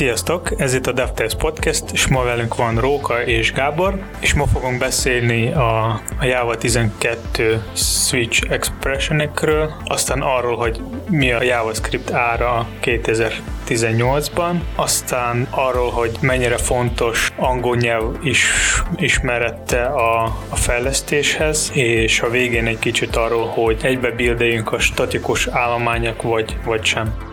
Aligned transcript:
Sziasztok, 0.00 0.60
ez 0.60 0.74
itt 0.74 0.86
a 0.86 0.92
DevTest 0.92 1.36
Podcast, 1.36 1.84
és 1.92 2.06
ma 2.08 2.22
velünk 2.22 2.56
van 2.56 2.78
Róka 2.78 3.24
és 3.24 3.52
Gábor, 3.52 3.98
és 4.20 4.34
ma 4.34 4.46
fogunk 4.46 4.78
beszélni 4.78 5.52
a, 5.52 6.00
a 6.18 6.24
Java 6.24 6.56
12 6.56 7.62
Switch 7.74 8.50
expressionekről, 8.50 9.72
aztán 9.84 10.20
arról, 10.20 10.56
hogy 10.56 10.80
mi 11.08 11.32
a 11.32 11.42
JavaScript 11.42 12.10
ára 12.10 12.66
2018-ban, 12.82 14.54
aztán 14.76 15.46
arról, 15.50 15.90
hogy 15.90 16.18
mennyire 16.20 16.56
fontos 16.56 17.32
angol 17.36 17.76
nyelv 17.76 18.24
is 18.24 18.44
ismerette 18.96 19.84
a, 19.84 20.24
a 20.48 20.56
fejlesztéshez, 20.56 21.70
és 21.74 22.20
a 22.20 22.30
végén 22.30 22.66
egy 22.66 22.78
kicsit 22.78 23.16
arról, 23.16 23.46
hogy 23.46 23.78
egybe 23.82 24.10
bildeljünk 24.10 24.72
a 24.72 24.78
statikus 24.78 25.46
állományok, 25.46 26.22
vagy, 26.22 26.56
vagy 26.64 26.84
sem. 26.84 27.29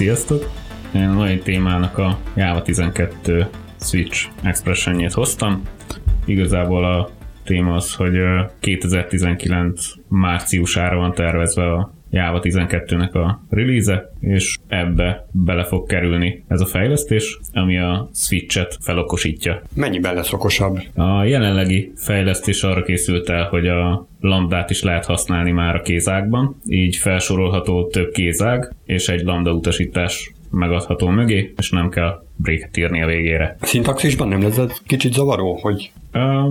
Sziasztok! 0.00 0.50
Én 0.94 1.08
a 1.08 1.12
mai 1.12 1.38
témának 1.38 1.98
a 1.98 2.18
Java 2.34 2.62
12 2.62 3.48
Switch 3.80 4.28
expressionjét 4.42 5.12
hoztam. 5.12 5.62
Igazából 6.24 6.84
a 6.84 7.10
téma 7.44 7.74
az, 7.74 7.94
hogy 7.94 8.16
2019 8.60 9.86
márciusára 10.08 10.96
van 10.96 11.14
tervezve 11.14 11.72
a 11.72 11.94
Java 12.10 12.40
12-nek 12.42 13.12
a 13.12 13.40
release 13.50 14.12
és 14.20 14.58
ebbe 14.68 15.26
bele 15.32 15.64
fog 15.64 15.86
kerülni 15.86 16.44
ez 16.48 16.60
a 16.60 16.66
fejlesztés, 16.66 17.38
ami 17.52 17.78
a 17.78 18.10
Switch-et 18.14 18.76
felokosítja. 18.80 19.62
Mennyiben 19.74 20.14
lesz 20.14 20.32
okosabb? 20.32 20.80
A 20.94 21.24
jelenlegi 21.24 21.92
fejlesztés 21.96 22.62
arra 22.62 22.82
készült 22.82 23.28
el, 23.28 23.44
hogy 23.44 23.68
a 23.68 24.06
lambdát 24.20 24.70
is 24.70 24.82
lehet 24.82 25.04
használni 25.04 25.50
már 25.50 25.74
a 25.74 25.82
kézágban, 25.82 26.56
így 26.66 26.96
felsorolható 26.96 27.86
több 27.86 28.12
kézág, 28.12 28.74
és 28.84 29.08
egy 29.08 29.22
lambda 29.22 29.52
utasítás 29.52 30.32
megadható 30.50 31.08
mögé, 31.08 31.54
és 31.56 31.70
nem 31.70 31.88
kell 31.88 32.22
breaket 32.42 32.76
írni 32.76 33.02
a 33.02 33.06
végére. 33.06 33.56
A 33.60 33.66
szintaxisban 33.66 34.28
nem 34.28 34.42
lesz 34.42 34.56
ez 34.56 34.80
kicsit 34.86 35.12
zavaró, 35.12 35.58
hogy 35.62 35.92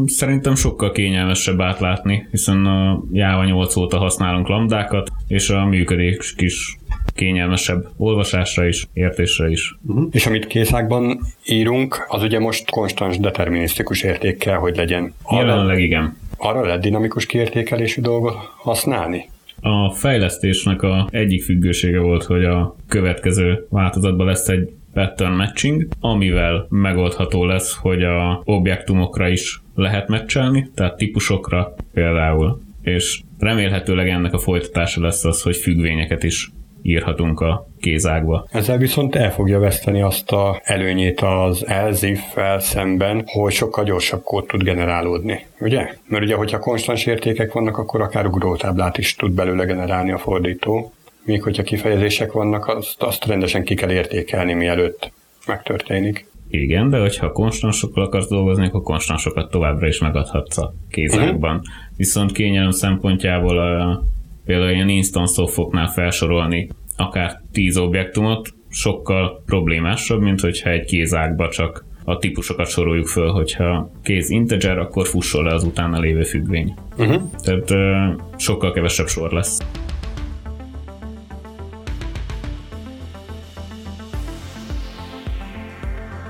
Szerintem 0.05 0.55
sokkal 0.55 0.91
kényelmesebb 0.91 1.61
átlátni, 1.61 2.27
hiszen 2.31 2.65
a 2.65 3.03
Java 3.11 3.45
8 3.45 3.75
óta 3.75 3.97
használunk 3.97 4.47
lambdákat, 4.47 5.09
és 5.27 5.49
a 5.49 5.65
működés 5.65 6.33
is 6.37 6.77
kényelmesebb 7.13 7.87
olvasásra 7.97 8.67
is, 8.67 8.87
értésre 8.93 9.49
is. 9.49 9.77
Uh-huh. 9.87 10.07
És 10.11 10.25
amit 10.25 10.47
készákban 10.47 11.19
írunk, 11.45 12.05
az 12.07 12.23
ugye 12.23 12.39
most 12.39 12.69
konstans 12.69 13.17
determinisztikus 13.17 14.01
értékkel, 14.03 14.57
hogy 14.57 14.75
legyen. 14.75 15.13
Arra, 15.23 15.47
Jelenleg 15.47 15.79
igen. 15.81 16.17
Arra 16.37 16.65
lehet 16.65 16.81
dinamikus 16.81 17.25
kiértékelésű 17.25 18.01
dolgot 18.01 18.35
használni? 18.57 19.29
A 19.61 19.91
fejlesztésnek 19.91 20.81
a 20.81 21.07
egyik 21.11 21.43
függősége 21.43 21.99
volt, 21.99 22.23
hogy 22.23 22.45
a 22.45 22.75
következő 22.87 23.65
változatban 23.69 24.25
lesz 24.25 24.47
egy 24.47 24.69
pattern 24.99 25.35
matching, 25.35 25.87
amivel 25.99 26.65
megoldható 26.69 27.45
lesz, 27.45 27.75
hogy 27.81 28.03
a 28.03 28.41
objektumokra 28.45 29.27
is 29.27 29.61
lehet 29.75 30.07
meccselni, 30.07 30.69
tehát 30.75 30.97
típusokra 30.97 31.73
például. 31.93 32.61
És 32.81 33.21
remélhetőleg 33.39 34.09
ennek 34.09 34.33
a 34.33 34.37
folytatása 34.37 35.01
lesz 35.01 35.25
az, 35.25 35.41
hogy 35.41 35.55
függvényeket 35.55 36.23
is 36.23 36.51
írhatunk 36.81 37.39
a 37.39 37.67
kézágba. 37.79 38.47
Ezzel 38.51 38.77
viszont 38.77 39.15
el 39.15 39.31
fogja 39.31 39.59
veszteni 39.59 40.01
azt 40.01 40.31
a 40.31 40.61
előnyét 40.63 41.21
az 41.21 41.67
elzif-fel 41.67 42.59
szemben, 42.59 43.23
hogy 43.25 43.51
sokkal 43.51 43.83
gyorsabb 43.83 44.23
kód 44.23 44.45
tud 44.45 44.63
generálódni, 44.63 45.45
ugye? 45.59 45.93
Mert 46.07 46.23
ugye, 46.23 46.35
hogyha 46.35 46.59
konstans 46.59 47.05
értékek 47.05 47.51
vannak, 47.51 47.77
akkor 47.77 48.01
akár 48.01 48.25
ugrótáblát 48.25 48.97
is 48.97 49.15
tud 49.15 49.31
belőle 49.31 49.65
generálni 49.65 50.11
a 50.11 50.17
fordító, 50.17 50.93
még 51.29 51.43
hogyha 51.43 51.63
kifejezések 51.63 52.31
vannak, 52.31 52.67
azt, 52.67 53.01
azt 53.01 53.25
rendesen 53.25 53.63
ki 53.63 53.75
kell 53.75 53.91
értékelni, 53.91 54.53
mielőtt 54.53 55.11
megtörténik. 55.47 56.27
Igen, 56.49 56.89
de 56.89 56.99
hogyha 56.99 57.31
konstansokkal 57.31 58.03
akarsz 58.03 58.27
dolgozni, 58.27 58.65
akkor 58.65 58.81
konstansokat 58.81 59.51
továbbra 59.51 59.87
is 59.87 59.99
megadhatsz 59.99 60.57
a 60.57 60.73
kézákban. 60.89 61.55
Uh-huh. 61.55 61.73
Viszont 61.97 62.31
kényelem 62.31 62.71
szempontjából 62.71 63.57
a, 63.57 64.03
például 64.45 64.71
ilyen 64.71 64.89
instance 64.89 65.47
foknál 65.47 65.87
felsorolni 65.87 66.69
akár 66.95 67.41
10 67.51 67.77
objektumot, 67.77 68.49
sokkal 68.69 69.43
problémásabb, 69.45 70.21
mint 70.21 70.39
hogyha 70.39 70.69
egy 70.69 70.85
kézákba 70.85 71.49
csak 71.49 71.85
a 72.03 72.17
típusokat 72.17 72.67
soroljuk 72.67 73.07
föl, 73.07 73.31
hogyha 73.31 73.91
kéz 74.03 74.29
integer, 74.29 74.77
akkor 74.77 75.07
fussol 75.07 75.43
le 75.43 75.53
az 75.53 75.63
utána 75.63 75.99
lévő 75.99 76.23
függvény. 76.23 76.73
Uh-huh. 76.97 77.21
Tehát 77.43 77.71
uh, 77.71 78.21
sokkal 78.37 78.71
kevesebb 78.71 79.07
sor 79.07 79.31
lesz. 79.31 79.59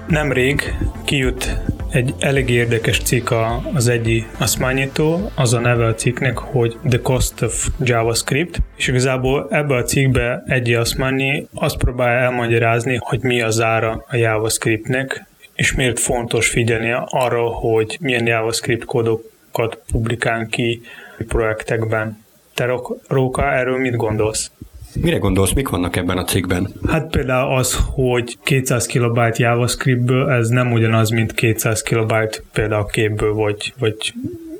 Nemrég 0.09 0.75
kijut 1.05 1.57
egy 1.91 2.13
elég 2.19 2.49
érdekes 2.49 2.99
cikk 2.99 3.29
az 3.73 3.87
egyi 3.87 4.25
Asmányitól, 4.39 5.31
az 5.35 5.53
a 5.53 5.59
neve 5.59 5.85
a 5.85 5.93
cikknek, 5.93 6.37
hogy 6.37 6.77
The 6.89 7.01
Cost 7.01 7.41
of 7.41 7.67
JavaScript, 7.79 8.61
és 8.75 8.87
igazából 8.87 9.47
ebbe 9.49 9.75
a 9.75 9.83
cikkbe 9.83 10.43
egyi 10.47 10.73
Asmányi 10.73 11.47
azt 11.53 11.77
próbálja 11.77 12.19
elmagyarázni, 12.19 12.97
hogy 12.99 13.19
mi 13.21 13.41
az 13.41 13.61
ára 13.61 14.05
a 14.07 14.15
JavaScriptnek, 14.15 15.25
és 15.55 15.73
miért 15.73 15.99
fontos 15.99 16.49
figyelni 16.49 16.91
arra, 17.05 17.47
hogy 17.47 17.97
milyen 18.01 18.27
JavaScript 18.27 18.85
kódokat 18.85 19.81
publikálunk 19.91 20.49
ki 20.49 20.81
projektekben. 21.27 22.23
Te 22.53 22.79
Róka, 23.07 23.53
erről 23.53 23.77
mit 23.77 23.95
gondolsz? 23.95 24.51
Mire 24.93 25.17
gondolsz, 25.17 25.53
mik 25.53 25.69
vannak 25.69 25.95
ebben 25.95 26.17
a 26.17 26.23
cikkben? 26.23 26.73
Hát 26.87 27.09
például 27.09 27.57
az, 27.57 27.77
hogy 27.93 28.37
200 28.43 28.85
kilobyte 28.85 29.43
JavaScriptből 29.43 30.29
ez 30.29 30.47
nem 30.47 30.71
ugyanaz, 30.71 31.09
mint 31.09 31.33
200 31.33 31.81
kilobyte 31.81 32.39
például 32.53 32.85
képből, 32.85 33.33
vagy, 33.33 33.73
vagy 33.79 34.13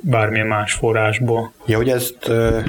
bármilyen 0.10 0.48
más 0.48 0.74
forrásból. 0.74 1.54
Ja, 1.66 1.78
hogy 1.78 1.90
ezt 1.90 2.28
uh, 2.28 2.66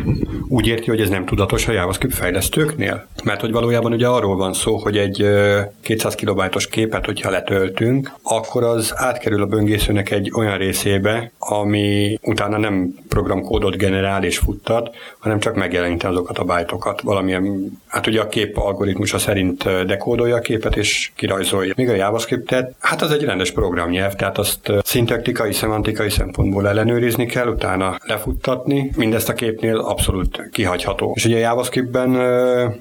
úgy 0.49 0.67
érti, 0.67 0.89
hogy 0.91 1.01
ez 1.01 1.09
nem 1.09 1.25
tudatos 1.25 1.69
a 1.69 1.73
JavaScript 1.73 2.15
fejlesztőknél? 2.15 3.07
Mert 3.25 3.41
hogy 3.41 3.53
valójában 3.53 3.93
ugye 3.93 4.07
arról 4.07 4.37
van 4.37 4.53
szó, 4.53 4.77
hogy 4.77 4.97
egy 4.97 5.23
uh, 5.23 5.61
200 5.81 6.15
kilobájtos 6.15 6.69
képet, 6.69 7.05
hogyha 7.05 7.31
letöltünk, 7.31 8.13
akkor 8.23 8.65
az 8.65 8.93
átkerül 8.97 9.43
a 9.43 9.47
böngészőnek 9.47 10.11
egy 10.11 10.33
olyan 10.37 10.59
részébe, 10.59 11.33
ami 11.39 12.19
utána 12.23 12.59
nem 12.59 12.95
programkódot 13.09 13.77
generál 13.77 14.25
és 14.25 14.39
futtat, 14.39 14.95
hanem 15.19 15.39
csak 15.39 15.55
megjeleníti 15.55 16.07
azokat 16.07 16.39
a 16.39 16.45
bájtokat. 16.45 17.01
Valamilyen, 17.01 17.79
hát 17.87 18.07
ugye 18.07 18.21
a 18.21 18.29
kép 18.29 18.57
algoritmusa 18.57 19.19
szerint 19.19 19.85
dekódolja 19.87 20.37
a 20.37 20.41
képet 20.41 20.77
és 20.77 21.13
kirajzolja. 21.15 21.73
Míg 21.77 21.89
a 21.89 21.95
JavaScriptet, 21.95 22.75
hát 22.79 23.03
az 23.03 23.11
egy 23.11 23.25
rendes 23.25 23.51
programnyelv, 23.51 24.15
tehát 24.15 24.39
azt 24.39 24.73
szintaktikai, 24.83 25.53
szemantikai 25.53 26.11
szempontból 26.11 26.69
ellenőrizni 26.69 27.27
kell, 27.31 27.49
utána 27.49 27.97
lefuttatni, 28.05 28.91
mindezt 28.97 29.29
a 29.29 29.33
képnél 29.33 29.79
abszolút 29.79 30.49
kihagyható. 30.53 31.13
És 31.15 31.25
ugye 31.25 31.37
a 31.37 31.39
JavaScriptben, 31.39 32.09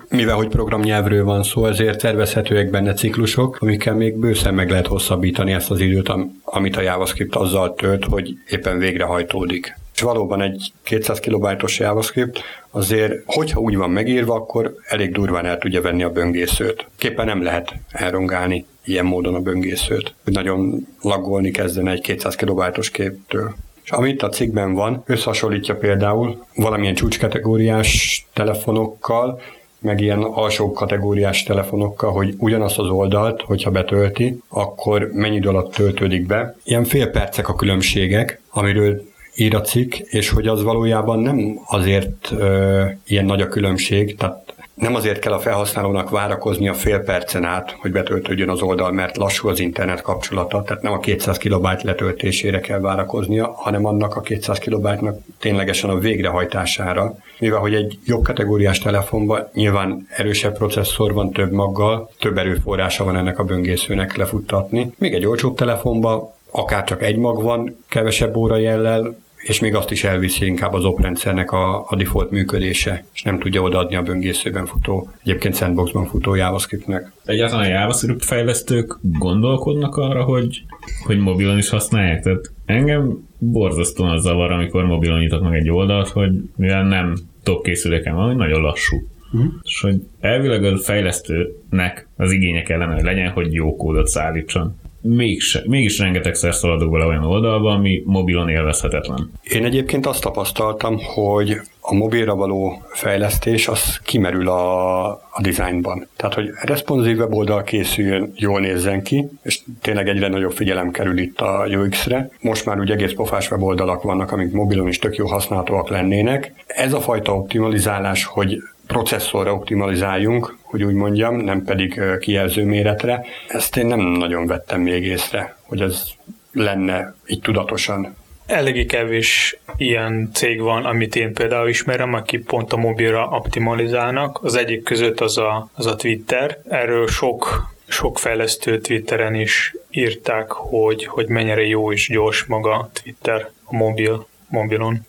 mivel 0.09 0.35
hogy 0.35 0.47
programnyelvről 0.47 1.23
van 1.23 1.43
szó, 1.43 1.65
ezért 1.65 1.99
tervezhetőek 1.99 2.69
benne 2.69 2.93
ciklusok, 2.93 3.57
amikkel 3.59 3.95
még 3.95 4.17
bőszen 4.17 4.53
meg 4.53 4.69
lehet 4.69 4.87
hosszabbítani 4.87 5.51
ezt 5.51 5.71
az 5.71 5.79
időt, 5.79 6.11
amit 6.43 6.77
a 6.77 6.81
JavaScript 6.81 7.35
azzal 7.35 7.73
tölt, 7.73 8.05
hogy 8.05 8.33
éppen 8.49 8.77
végrehajtódik. 8.77 9.77
És 9.93 10.05
valóban 10.05 10.41
egy 10.41 10.71
200 10.83 11.19
kilobájtos 11.19 11.79
JavaScript 11.79 12.41
azért, 12.69 13.13
hogyha 13.25 13.59
úgy 13.59 13.75
van 13.75 13.89
megírva, 13.89 14.33
akkor 14.33 14.75
elég 14.87 15.11
durván 15.11 15.45
el 15.45 15.57
tudja 15.57 15.81
venni 15.81 16.03
a 16.03 16.09
böngészőt. 16.09 16.85
Képpen 16.97 17.25
nem 17.25 17.43
lehet 17.43 17.75
elrongálni 17.91 18.65
ilyen 18.85 19.05
módon 19.05 19.35
a 19.35 19.39
böngészőt, 19.39 20.13
hogy 20.23 20.33
nagyon 20.33 20.87
laggolni 21.01 21.51
kezdene 21.51 21.91
egy 21.91 22.01
200 22.01 22.35
kilobájtos 22.35 22.89
képtől. 22.89 23.55
És 23.89 23.95
amit 23.95 24.23
a 24.23 24.29
cikkben 24.29 24.73
van, 24.73 25.03
összehasonlítja 25.05 25.75
például 25.75 26.45
valamilyen 26.55 26.93
csúcskategóriás 26.93 28.25
telefonokkal, 28.33 29.41
meg 29.79 30.01
ilyen 30.01 30.23
alsó 30.23 30.71
kategóriás 30.71 31.43
telefonokkal, 31.43 32.11
hogy 32.11 32.33
ugyanazt 32.37 32.77
az 32.77 32.87
oldalt, 32.87 33.41
hogyha 33.41 33.71
betölti, 33.71 34.41
akkor 34.47 35.09
mennyi 35.13 35.35
idő 35.35 35.49
alatt 35.49 35.73
töltődik 35.73 36.25
be. 36.25 36.55
Ilyen 36.63 36.83
fél 36.83 37.07
percek 37.09 37.49
a 37.49 37.55
különbségek, 37.55 38.41
amiről 38.49 39.01
ír 39.35 39.55
a 39.55 39.61
cikk, 39.61 39.93
és 39.93 40.29
hogy 40.29 40.47
az 40.47 40.63
valójában 40.63 41.19
nem 41.19 41.59
azért 41.65 42.31
ö, 42.31 42.85
ilyen 43.07 43.25
nagy 43.25 43.41
a 43.41 43.47
különbség, 43.47 44.15
tehát 44.15 44.48
nem 44.79 44.95
azért 44.95 45.19
kell 45.19 45.33
a 45.33 45.39
felhasználónak 45.39 46.09
várakozni 46.09 46.67
a 46.67 46.73
fél 46.73 46.99
percen 46.99 47.43
át, 47.43 47.75
hogy 47.79 47.91
betöltődjön 47.91 48.49
az 48.49 48.61
oldal, 48.61 48.91
mert 48.91 49.17
lassú 49.17 49.47
az 49.47 49.59
internet 49.59 50.01
kapcsolata, 50.01 50.63
tehát 50.63 50.83
nem 50.83 50.93
a 50.93 50.99
200 50.99 51.37
kilobájt 51.37 51.83
letöltésére 51.83 52.59
kell 52.59 52.79
várakoznia, 52.79 53.53
hanem 53.55 53.85
annak 53.85 54.15
a 54.15 54.21
200 54.21 54.57
kilobájtnak 54.57 55.19
ténylegesen 55.39 55.89
a 55.89 55.97
végrehajtására. 55.97 57.17
Mivel, 57.39 57.59
hogy 57.59 57.73
egy 57.73 57.99
jobb 58.05 58.23
kategóriás 58.23 58.79
telefonban 58.79 59.47
nyilván 59.53 60.07
erősebb 60.09 60.57
processzor 60.57 61.13
van 61.13 61.31
több 61.31 61.51
maggal, 61.51 62.09
több 62.19 62.37
erőforrása 62.37 63.03
van 63.03 63.17
ennek 63.17 63.39
a 63.39 63.43
böngészőnek 63.43 64.15
lefuttatni. 64.15 64.91
Még 64.97 65.13
egy 65.13 65.25
olcsóbb 65.25 65.55
telefonban 65.55 66.31
akár 66.51 66.83
csak 66.83 67.03
egy 67.03 67.17
mag 67.17 67.41
van, 67.41 67.77
kevesebb 67.89 68.35
óra 68.35 68.57
jellel, 68.57 69.15
és 69.41 69.59
még 69.59 69.75
azt 69.75 69.91
is 69.91 70.03
elviszi 70.03 70.45
inkább 70.45 70.73
az 70.73 70.83
oprendszernek 70.83 71.51
a, 71.51 71.85
a 71.87 71.95
default 71.95 72.31
működése, 72.31 73.03
és 73.13 73.21
nem 73.21 73.39
tudja 73.39 73.61
odaadni 73.61 73.95
a 73.95 74.01
böngészőben 74.01 74.65
futó, 74.65 75.09
egyébként 75.23 75.55
sandboxban 75.55 76.05
futó 76.05 76.35
JavaScriptnek. 76.35 77.11
Egyáltalán 77.25 77.65
a 77.65 77.69
JavaScript 77.69 78.25
fejlesztők 78.25 78.97
gondolkodnak 79.01 79.95
arra, 79.95 80.23
hogy, 80.23 80.63
hogy 81.05 81.17
mobilon 81.17 81.57
is 81.57 81.69
használják? 81.69 82.21
Tehát 82.21 82.51
engem 82.65 83.27
borzasztóan 83.37 84.09
az 84.09 84.21
zavar, 84.21 84.51
amikor 84.51 84.85
mobilon 84.85 85.19
nyitok 85.19 85.43
meg 85.43 85.53
egy 85.53 85.69
oldalt, 85.69 86.09
hogy 86.09 86.31
mivel 86.55 86.83
nem 86.83 87.17
top 87.43 87.63
készüléken 87.63 88.15
van, 88.15 88.25
hogy 88.25 88.35
nagyon 88.35 88.61
lassú. 88.61 88.97
Uh-huh. 89.33 89.53
És 89.63 89.81
hogy 89.81 90.01
elvileg 90.19 90.63
a 90.63 90.77
fejlesztőnek 90.77 92.07
az 92.15 92.31
igénye 92.31 92.61
kellene, 92.61 92.93
hogy 92.93 93.03
legyen, 93.03 93.31
hogy 93.31 93.53
jó 93.53 93.75
kódot 93.75 94.07
szállítson 94.07 94.75
mégse, 95.01 95.61
mégis 95.65 95.99
rengetegszer 95.99 96.53
szaladok 96.53 96.91
bele 96.91 97.05
olyan 97.05 97.23
oldalba, 97.23 97.71
ami 97.71 98.01
mobilon 98.05 98.49
élvezhetetlen. 98.49 99.31
Én 99.43 99.65
egyébként 99.65 100.05
azt 100.05 100.21
tapasztaltam, 100.21 100.97
hogy 100.99 101.59
a 101.79 101.93
mobilra 101.93 102.35
való 102.35 102.81
fejlesztés 102.89 103.67
az 103.67 103.99
kimerül 104.03 104.49
a, 104.49 105.07
a 105.09 105.41
designban. 105.41 106.07
Tehát, 106.15 106.33
hogy 106.33 106.49
responsív 106.61 107.17
weboldal 107.17 107.63
készüljön, 107.63 108.33
jól 108.35 108.59
nézzen 108.59 109.03
ki, 109.03 109.29
és 109.43 109.59
tényleg 109.81 110.07
egyre 110.07 110.27
nagyobb 110.27 110.51
figyelem 110.51 110.91
kerül 110.91 111.17
itt 111.17 111.39
a 111.39 111.67
UX-re. 111.71 112.29
Most 112.41 112.65
már 112.65 112.79
ugye 112.79 112.93
egész 112.93 113.13
pofás 113.13 113.51
weboldalak 113.51 114.01
vannak, 114.01 114.31
amik 114.31 114.51
mobilon 114.51 114.87
is 114.87 114.97
tök 114.97 115.15
jó 115.15 115.27
használhatóak 115.27 115.89
lennének. 115.89 116.53
Ez 116.67 116.93
a 116.93 116.99
fajta 116.99 117.35
optimalizálás, 117.35 118.23
hogy 118.23 118.57
processzorra 118.93 119.53
optimalizáljunk, 119.53 120.57
hogy 120.61 120.83
úgy 120.83 120.93
mondjam, 120.93 121.35
nem 121.35 121.63
pedig 121.63 122.01
kijelző 122.19 122.63
méretre. 122.63 123.25
Ezt 123.47 123.77
én 123.77 123.85
nem 123.85 123.99
nagyon 123.99 124.47
vettem 124.47 124.81
még 124.81 125.03
észre, 125.03 125.57
hogy 125.61 125.81
ez 125.81 126.03
lenne 126.51 127.15
így 127.27 127.41
tudatosan. 127.41 128.15
Eléggé 128.45 128.85
kevés 128.85 129.57
ilyen 129.77 130.29
cég 130.33 130.61
van, 130.61 130.85
amit 130.85 131.15
én 131.15 131.33
például 131.33 131.69
ismerem, 131.69 132.13
aki 132.13 132.37
pont 132.37 132.73
a 132.73 132.77
mobilra 132.77 133.27
optimalizálnak. 133.27 134.39
Az 134.43 134.55
egyik 134.55 134.83
között 134.83 135.19
az 135.19 135.37
a, 135.37 135.69
az 135.73 135.85
a 135.85 135.95
Twitter. 135.95 136.57
Erről 136.69 137.07
sok 137.07 137.69
sok 137.89 138.19
fejlesztő 138.19 138.79
Twitteren 138.79 139.35
is 139.35 139.75
írták, 139.89 140.51
hogy, 140.51 141.05
hogy 141.05 141.27
mennyire 141.27 141.65
jó 141.65 141.91
és 141.91 142.09
gyors 142.09 142.45
maga 142.45 142.89
Twitter 142.93 143.49
a 143.63 143.75
mobil, 143.75 144.27
mobilon. 144.47 145.05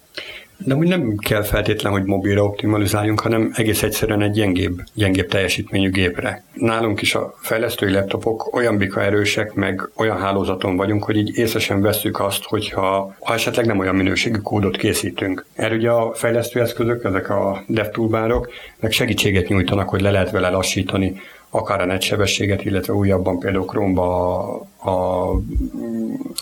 De 0.65 0.75
úgy 0.75 0.89
nem 0.89 1.17
kell 1.17 1.43
feltétlen, 1.43 1.93
hogy 1.93 2.05
mobilra 2.05 2.45
optimalizáljunk, 2.45 3.21
hanem 3.21 3.53
egész 3.55 3.83
egyszerűen 3.83 4.23
egy 4.23 4.31
gyengébb, 4.31 4.81
gyengébb 4.95 5.29
teljesítményű 5.29 5.91
gépre. 5.91 6.43
Nálunk 6.55 7.03
is 7.03 7.15
a 7.15 7.35
fejlesztői 7.41 7.93
laptopok 7.93 8.55
olyan 8.55 8.77
bika 8.77 9.03
erősek, 9.03 9.55
meg 9.55 9.89
olyan 9.97 10.19
hálózaton 10.19 10.77
vagyunk, 10.77 11.05
hogy 11.05 11.17
így 11.17 11.39
észesen 11.39 11.81
veszük 11.81 12.21
azt, 12.21 12.45
hogyha 12.45 13.15
ha 13.21 13.35
esetleg 13.35 13.67
nem 13.67 13.79
olyan 13.79 13.95
minőségű 13.95 14.39
kódot 14.39 14.77
készítünk. 14.77 15.45
Erről 15.55 15.79
ugye 15.79 15.91
a 15.91 16.13
fejlesztőeszközök, 16.15 17.05
ezek 17.05 17.31
a 17.31 17.65
DevToolbárok, 17.67 18.51
meg 18.81 18.93
segítséget 18.93 19.49
nyújtanak, 19.49 19.89
hogy 19.89 20.01
le 20.01 20.11
lehet 20.11 20.31
vele 20.31 20.49
lassítani 20.49 21.21
akár 21.51 21.81
a 21.81 21.85
netsebességet, 21.85 22.65
illetve 22.65 22.93
újabban 22.93 23.39
például 23.39 23.65
Chrome-ba 23.65 24.49
a, 24.77 24.91
a 24.91 25.35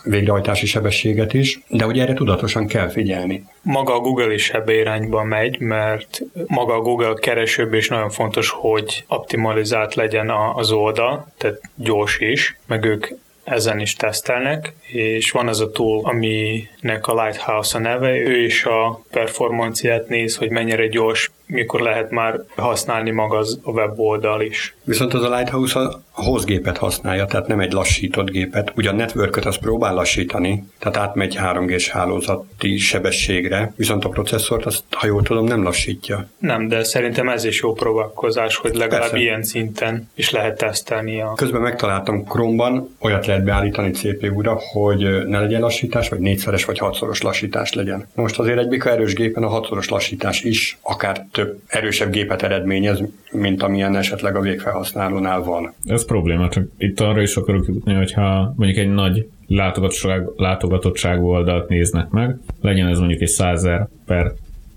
végrehajtási 0.05 0.67
sebességet 0.67 1.35
is, 1.35 1.61
de 1.69 1.87
ugye 1.87 2.03
erre 2.03 2.15
tudatosan 2.15 2.67
kell 2.67 2.89
figyelni. 2.89 3.45
Maga 3.63 3.95
a 3.95 4.01
Google 4.01 4.33
is 4.33 4.51
ebbe 4.51 4.75
irányba 4.75 5.25
megy, 5.25 5.61
mert 5.61 6.21
maga 6.47 6.75
a 6.75 6.81
Google 6.81 7.15
keresőbb 7.15 7.75
és 7.75 7.89
nagyon 7.89 8.11
fontos, 8.11 8.51
hogy 8.51 9.05
optimalizált 9.09 9.95
legyen 9.95 10.31
az 10.55 10.71
oldal, 10.71 11.33
tehát 11.37 11.61
gyors 11.75 12.19
is, 12.19 12.59
meg 12.67 12.85
ők 12.85 13.07
ezen 13.45 13.81
is 13.81 13.95
tesztelnek, 13.95 14.75
és 14.87 15.31
van 15.31 15.49
az 15.49 15.61
a 15.61 15.71
tool, 15.71 16.05
aminek 16.05 17.07
a 17.07 17.23
Lighthouse 17.25 17.79
a 17.79 17.81
neve, 17.81 18.17
ő 18.17 18.45
is 18.45 18.65
a 18.65 19.03
performanciát 19.11 20.09
néz, 20.09 20.37
hogy 20.37 20.51
mennyire 20.51 20.87
gyors, 20.87 21.31
mikor 21.49 21.81
lehet 21.81 22.11
már 22.11 22.45
használni 22.57 23.11
maga 23.11 23.37
az 23.37 23.61
a 23.63 23.71
weboldal 23.71 24.41
is. 24.41 24.75
Viszont 24.85 25.15
az 25.15 25.23
a 25.23 25.37
Lighthouse 25.37 25.81
a 25.81 26.23
hozgépet 26.23 26.77
használja, 26.77 27.25
tehát 27.25 27.47
nem 27.47 27.61
egy 27.61 27.73
lassított 27.73 28.31
gépet. 28.31 28.73
Ugye 28.77 28.89
a 28.89 28.93
network 28.93 29.37
az 29.37 29.59
próbál 29.59 29.95
lassítani, 29.95 30.65
tehát 30.79 30.97
átmegy 30.97 31.35
3 31.35 31.67
g 31.67 31.81
hálózati 31.83 32.77
sebességre, 32.77 33.73
viszont 33.77 34.05
a 34.05 34.09
processzort 34.09 34.67
azt, 34.67 34.83
ha 34.91 35.07
jól 35.07 35.23
tudom, 35.23 35.45
nem 35.45 35.63
lassítja. 35.63 36.29
Nem, 36.39 36.69
de 36.69 36.85
szerintem 36.85 37.29
ez 37.29 37.45
is 37.45 37.61
jó 37.61 37.73
próbálkozás, 37.73 38.57
hogy 38.57 38.75
legalább 38.75 39.01
Persze. 39.01 39.19
ilyen 39.19 39.43
szinten 39.43 40.11
is 40.15 40.31
lehet 40.31 40.59
tesztelni. 40.59 41.21
A... 41.21 41.33
Közben 41.37 41.61
megtaláltam 41.61 42.25
Chrome-ban, 42.25 42.97
olyat 43.01 43.27
lehet 43.27 43.45
beállítani 43.45 43.91
CPU-ra, 43.91 44.61
hogy 44.73 45.27
ne 45.27 45.41
legyen 45.41 45.61
lassítás, 45.61 46.09
vagy 46.09 46.19
négyszeres, 46.19 46.65
vagy 46.65 46.79
hatszoros 46.79 47.23
lassítás 47.23 47.73
legyen. 47.73 48.09
Most 48.15 48.39
azért 48.39 48.59
egy 48.59 48.69
bika 48.69 48.91
erős 48.91 49.15
gépen 49.15 49.43
a 49.43 49.49
hatszoros 49.49 49.89
lassítás 49.89 50.43
is 50.43 50.79
akár 50.83 51.27
több 51.39 51.61
erősebb 51.67 52.11
gépet 52.11 52.43
eredményez, 52.43 53.03
mint 53.33 53.63
amilyen 53.63 53.97
esetleg 53.97 54.37
a 54.37 54.41
végfelhasználónál 54.41 55.43
van. 55.43 55.75
Ez 55.85 56.05
probléma, 56.05 56.49
csak 56.49 56.65
itt 56.79 57.01
arra 57.01 57.23
is 57.23 57.37
akarok 57.37 57.67
jutni, 57.67 57.95
hogyha 57.95 58.53
mondjuk 58.57 58.79
egy 58.79 58.91
nagy 58.91 59.29
látogatottság, 59.47 60.27
látogatottságú 60.37 61.29
oldalt 61.29 61.69
néznek 61.69 62.09
meg, 62.11 62.37
legyen 62.61 62.89
ez 62.89 62.99
mondjuk 62.99 63.21
egy 63.21 63.29
100 63.29 63.69
per 64.07 64.33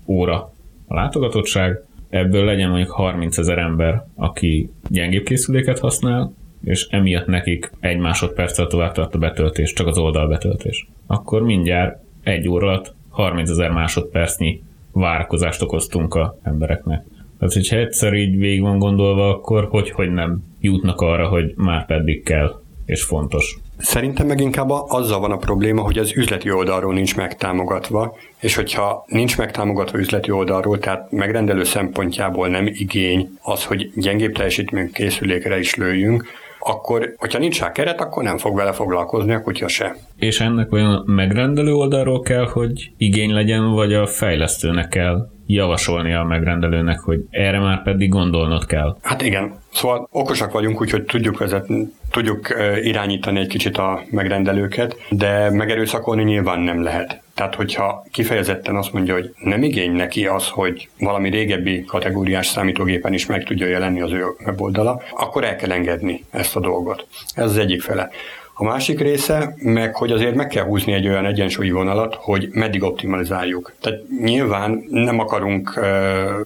óra 0.06 0.52
a 0.86 0.94
látogatottság, 0.94 1.84
ebből 2.08 2.44
legyen 2.44 2.68
mondjuk 2.68 2.90
30 2.90 3.38
ezer 3.38 3.58
ember, 3.58 4.04
aki 4.14 4.70
gyengébb 4.88 5.24
készüléket 5.24 5.78
használ, 5.78 6.34
és 6.64 6.86
emiatt 6.90 7.26
nekik 7.26 7.70
egy 7.80 7.98
másodperccel 7.98 8.66
tovább 8.66 8.92
tart 8.92 9.14
a 9.14 9.18
betöltés, 9.18 9.72
csak 9.72 9.86
az 9.86 9.98
oldal 9.98 10.28
betöltés. 10.28 10.86
Akkor 11.06 11.42
mindjárt 11.42 11.98
egy 12.22 12.48
óra 12.48 12.66
alatt 12.66 12.94
30 13.08 13.50
ezer 13.50 13.70
másodpercnyi 13.70 14.62
várakozást 14.92 15.62
okoztunk 15.62 16.14
a 16.14 16.38
embereknek. 16.42 17.04
Tehát, 17.38 17.54
hogyha 17.54 17.76
egyszer 17.76 18.12
így 18.12 18.36
végig 18.36 18.60
van 18.60 18.78
gondolva, 18.78 19.28
akkor 19.28 19.68
hogy, 19.70 19.90
hogy 19.90 20.12
nem 20.12 20.42
jutnak 20.60 21.00
arra, 21.00 21.28
hogy 21.28 21.52
már 21.56 21.86
pedig 21.86 22.22
kell, 22.22 22.60
és 22.86 23.02
fontos. 23.02 23.56
Szerintem 23.78 24.26
meg 24.26 24.40
inkább 24.40 24.70
azzal 24.70 25.20
van 25.20 25.30
a 25.30 25.36
probléma, 25.36 25.82
hogy 25.82 25.98
az 25.98 26.16
üzleti 26.16 26.50
oldalról 26.50 26.92
nincs 26.92 27.16
megtámogatva, 27.16 28.16
és 28.40 28.54
hogyha 28.54 29.04
nincs 29.06 29.38
megtámogatva 29.38 29.98
üzleti 29.98 30.30
oldalról, 30.30 30.78
tehát 30.78 31.10
megrendelő 31.10 31.64
szempontjából 31.64 32.48
nem 32.48 32.66
igény 32.66 33.38
az, 33.42 33.64
hogy 33.64 33.90
gyengébb 33.94 34.32
teljesítmény 34.32 34.92
készülékre 34.92 35.58
is 35.58 35.74
lőjünk, 35.74 36.26
akkor, 36.64 37.14
hogyha 37.16 37.38
nincs 37.38 37.60
rá 37.60 37.72
keret, 37.72 38.00
akkor 38.00 38.22
nem 38.22 38.38
fog 38.38 38.56
vele 38.56 38.72
foglalkozni 38.72 39.32
a 39.34 39.42
kutya 39.42 39.68
se. 39.68 39.96
És 40.16 40.40
ennek 40.40 40.72
olyan 40.72 41.02
megrendelő 41.06 41.72
oldalról 41.72 42.20
kell, 42.20 42.46
hogy 42.46 42.90
igény 42.96 43.32
legyen, 43.32 43.70
vagy 43.70 43.94
a 43.94 44.06
fejlesztőnek 44.06 44.88
kell 44.88 45.28
javasolni 45.46 46.14
a 46.14 46.24
megrendelőnek, 46.24 47.00
hogy 47.00 47.20
erre 47.30 47.60
már 47.60 47.82
pedig 47.82 48.08
gondolnod 48.08 48.66
kell. 48.66 48.96
Hát 49.02 49.22
igen, 49.22 49.54
szóval 49.72 50.08
okosak 50.10 50.52
vagyunk, 50.52 50.80
úgyhogy 50.80 51.04
tudjuk 51.04 51.38
vezetni, 51.38 51.92
tudjuk 52.10 52.54
irányítani 52.82 53.38
egy 53.38 53.46
kicsit 53.46 53.76
a 53.76 54.02
megrendelőket, 54.10 54.96
de 55.10 55.50
megerőszakolni 55.50 56.22
nyilván 56.22 56.60
nem 56.60 56.82
lehet. 56.82 57.21
Tehát, 57.34 57.54
hogyha 57.54 58.04
kifejezetten 58.10 58.76
azt 58.76 58.92
mondja, 58.92 59.14
hogy 59.14 59.34
nem 59.38 59.62
igény 59.62 59.92
neki 59.92 60.26
az, 60.26 60.48
hogy 60.48 60.88
valami 60.98 61.30
régebbi 61.30 61.84
kategóriás 61.84 62.46
számítógépen 62.46 63.12
is 63.12 63.26
meg 63.26 63.44
tudja 63.44 63.66
jelenni 63.66 64.00
az 64.00 64.12
ő 64.12 64.24
weboldala, 64.44 65.02
akkor 65.10 65.44
el 65.44 65.56
kell 65.56 65.72
engedni 65.72 66.24
ezt 66.30 66.56
a 66.56 66.60
dolgot. 66.60 67.06
Ez 67.34 67.44
az 67.44 67.58
egyik 67.58 67.82
fele. 67.82 68.10
A 68.54 68.64
másik 68.64 69.00
része 69.00 69.54
meg, 69.58 69.96
hogy 69.96 70.10
azért 70.10 70.34
meg 70.34 70.46
kell 70.46 70.64
húzni 70.64 70.92
egy 70.92 71.08
olyan 71.08 71.26
egyensúlyi 71.26 71.70
vonalat, 71.70 72.14
hogy 72.14 72.48
meddig 72.50 72.82
optimalizáljuk. 72.82 73.72
Tehát 73.80 74.00
nyilván 74.20 74.84
nem 74.88 75.18
akarunk, 75.18 75.80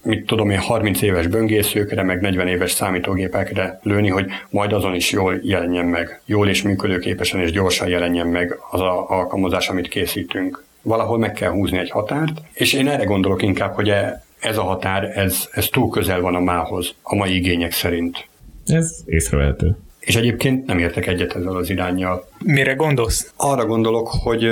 mit 0.03 0.27
tudom 0.27 0.51
én, 0.51 0.59
30 0.59 1.03
éves 1.03 1.27
böngészőkre, 1.27 2.03
meg 2.03 2.21
40 2.21 2.49
éves 2.49 2.71
számítógépekre 2.71 3.81
lőni, 3.83 4.09
hogy 4.09 4.27
majd 4.51 4.73
azon 4.73 4.95
is 4.95 5.13
jól 5.13 5.39
jelenjen 5.43 5.87
meg. 5.87 6.21
Jól 6.25 6.49
és 6.49 6.63
működőképesen 6.63 7.41
és 7.41 7.51
gyorsan 7.51 7.89
jelenjen 7.89 8.27
meg 8.27 8.59
az 8.71 8.81
a 8.81 9.09
alkalmazás, 9.09 9.69
amit 9.69 9.89
készítünk. 9.89 10.65
Valahol 10.87 11.19
meg 11.19 11.33
kell 11.33 11.51
húzni 11.51 11.79
egy 11.79 11.91
határt, 11.91 12.43
és 12.53 12.73
én 12.73 12.89
erre 12.89 13.05
gondolok 13.05 13.43
inkább, 13.43 13.75
hogy 13.75 13.89
e, 13.89 14.25
ez 14.41 14.59
a 14.59 14.63
határ, 14.63 15.05
ez, 15.15 15.49
ez 15.53 15.69
túl 15.69 15.89
közel 15.89 16.21
van 16.21 16.35
a 16.35 16.41
mához, 16.41 16.95
a 17.03 17.15
mai 17.15 17.35
igények 17.35 17.73
szerint. 17.73 18.29
Ez 18.67 18.97
észrevehető. 19.07 19.77
És 20.01 20.17
egyébként 20.17 20.67
nem 20.67 20.79
értek 20.79 21.07
egyet 21.07 21.35
ezzel 21.35 21.57
az 21.57 21.71
irányjal. 21.71 22.29
Mire 22.39 22.75
gondolsz? 22.75 23.33
Arra 23.37 23.67
gondolok, 23.67 24.09
hogy 24.09 24.49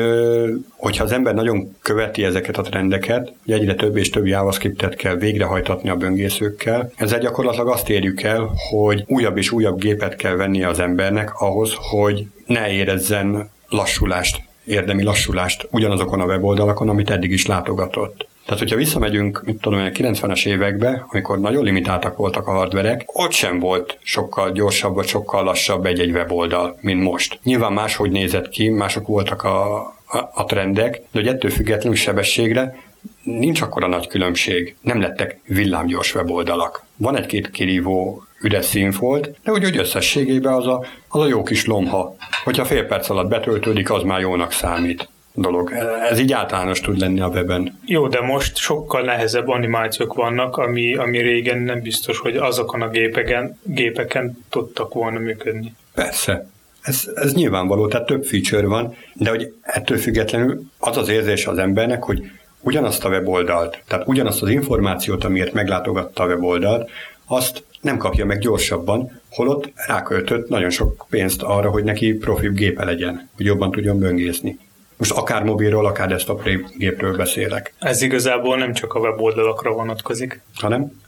hogyha 0.77 1.05
az 1.05 1.13
ember 1.13 1.35
nagyon 1.35 1.77
követi 1.83 2.25
ezeket 2.25 2.57
a 2.57 2.63
trendeket, 2.63 3.33
hogy 3.45 3.55
egyre 3.55 3.75
több 3.75 3.97
és 3.97 4.11
több 4.11 4.27
JavaScriptet 4.27 4.95
kell 4.95 5.15
végrehajtatni 5.15 5.89
a 5.89 5.97
böngészőkkel, 5.97 6.93
ezzel 6.97 7.19
gyakorlatilag 7.19 7.69
azt 7.69 7.89
érjük 7.89 8.23
el, 8.23 8.51
hogy 8.71 9.05
újabb 9.07 9.37
és 9.37 9.51
újabb 9.51 9.79
gépet 9.79 10.17
kell 10.17 10.35
vennie 10.35 10.69
az 10.69 10.79
embernek 10.79 11.41
ahhoz, 11.41 11.75
hogy 11.91 12.27
ne 12.47 12.71
érezzen 12.71 13.51
lassulást, 13.69 14.43
érdemi 14.65 15.03
lassulást 15.03 15.69
ugyanazokon 15.71 16.21
a 16.21 16.25
weboldalakon, 16.25 16.89
amit 16.89 17.11
eddig 17.11 17.31
is 17.31 17.47
látogatott. 17.47 18.27
Tehát, 18.45 18.61
hogyha 18.61 18.77
visszamegyünk, 18.77 19.43
mit 19.45 19.61
tudom, 19.61 19.79
a 19.79 19.83
90-es 19.83 20.47
évekbe, 20.47 21.07
amikor 21.09 21.41
nagyon 21.41 21.65
limitáltak 21.65 22.17
voltak 22.17 22.47
a 22.47 22.53
hardverek, 22.53 23.03
ott 23.07 23.33
sem 23.33 23.59
volt 23.59 23.99
sokkal 24.03 24.53
gyorsabb 24.53 24.95
vagy 24.95 25.07
sokkal 25.07 25.45
lassabb 25.45 25.87
egy-egy 25.87 26.11
weboldal, 26.11 26.79
mint 26.81 27.03
most. 27.03 27.39
Nyilván 27.43 27.73
máshogy 27.73 28.11
nézett 28.11 28.49
ki, 28.49 28.69
mások 28.69 29.07
voltak 29.07 29.43
a, 29.43 29.77
a, 30.07 30.31
a 30.35 30.45
trendek, 30.45 30.93
de 30.93 31.19
hogy 31.19 31.27
ettől 31.27 31.51
függetlenül 31.51 31.97
sebességre 31.97 32.75
nincs 33.23 33.61
akkora 33.61 33.87
nagy 33.87 34.07
különbség. 34.07 34.77
Nem 34.81 35.01
lettek 35.01 35.39
villámgyors 35.47 36.15
weboldalak. 36.15 36.85
Van 36.97 37.17
egy-két 37.17 37.51
kirívó 37.51 38.25
üres 38.45 38.65
színfolt, 38.65 39.31
de 39.45 39.53
úgy, 39.53 39.63
hogy 39.63 39.79
összességében 39.79 40.53
az 40.53 40.67
a, 40.67 40.85
az 41.09 41.21
a 41.21 41.27
jó 41.27 41.43
kis 41.43 41.67
lomha. 41.67 42.17
Hogyha 42.45 42.65
fél 42.65 42.87
perc 42.87 43.11
alatt 43.11 43.29
betöltődik, 43.29 43.91
az 43.91 44.03
már 44.03 44.21
jónak 44.21 44.53
számít 44.53 45.09
dolog. 45.35 45.73
Ez 46.11 46.19
így 46.19 46.33
általános 46.33 46.81
tud 46.81 46.99
lenni 46.99 47.21
a 47.21 47.27
weben. 47.29 47.79
Jó, 47.87 48.09
de 48.09 48.21
most 48.21 48.57
sokkal 48.57 49.03
nehezebb 49.03 49.49
animációk 49.49 50.15
vannak, 50.15 50.57
ami, 50.57 50.95
ami 50.95 51.19
régen 51.19 51.59
nem 51.59 51.81
biztos, 51.81 52.19
hogy 52.19 52.37
azokon 52.37 52.83
a 52.83 52.89
gépeken, 52.89 53.59
gépeken 53.63 54.45
tudtak 54.51 54.95
volna 54.95 55.19
működni. 55.19 55.75
Persze. 55.95 56.47
Ez, 56.83 57.11
ez 57.15 57.35
nyilvánvaló, 57.35 57.89
tehát 57.89 58.07
több 58.07 58.25
feature 58.25 58.67
van, 58.67 58.95
de 59.13 59.31
hogy 59.31 59.53
ettől 59.61 59.99
függetlenül 59.99 60.63
az 60.79 60.97
az 60.97 61.09
érzés 61.09 61.47
az 61.47 61.59
embernek, 61.59 62.03
hogy 62.03 62.31
ugyanazt 62.61 63.05
a 63.05 63.09
weboldalt, 63.09 63.83
tehát 63.89 64.07
ugyanazt 64.09 64.43
az 64.43 64.49
információt, 64.49 65.25
amiért 65.25 65.53
meglátogatta 65.53 66.23
a 66.23 66.27
weboldalt, 66.27 66.91
azt 67.27 67.65
nem 67.85 67.97
kapja 67.97 68.25
meg 68.25 68.39
gyorsabban, 68.39 69.21
holott 69.31 69.73
ráköltött 69.87 70.49
nagyon 70.49 70.71
sok 70.71 71.07
pénzt 71.11 71.43
arra, 71.43 71.71
hogy 71.71 71.85
neki 71.85 72.13
profi 72.13 72.49
gépe 72.49 72.85
legyen, 72.85 73.29
hogy 73.37 73.47
jobban 73.47 73.71
tudjon 73.71 73.99
böngészni. 73.99 74.59
Most 74.97 75.11
akár 75.11 75.43
mobilról, 75.43 75.87
akár 75.87 76.09
desktop 76.09 76.49
gépről 76.79 77.17
beszélek. 77.17 77.75
Ez 77.79 78.03
igazából 78.03 78.57
nem 78.57 78.73
csak 78.73 78.95
a 78.95 78.99
weboldalakra 78.99 79.73
vonatkozik. 79.73 80.41
Hanem? 80.55 81.03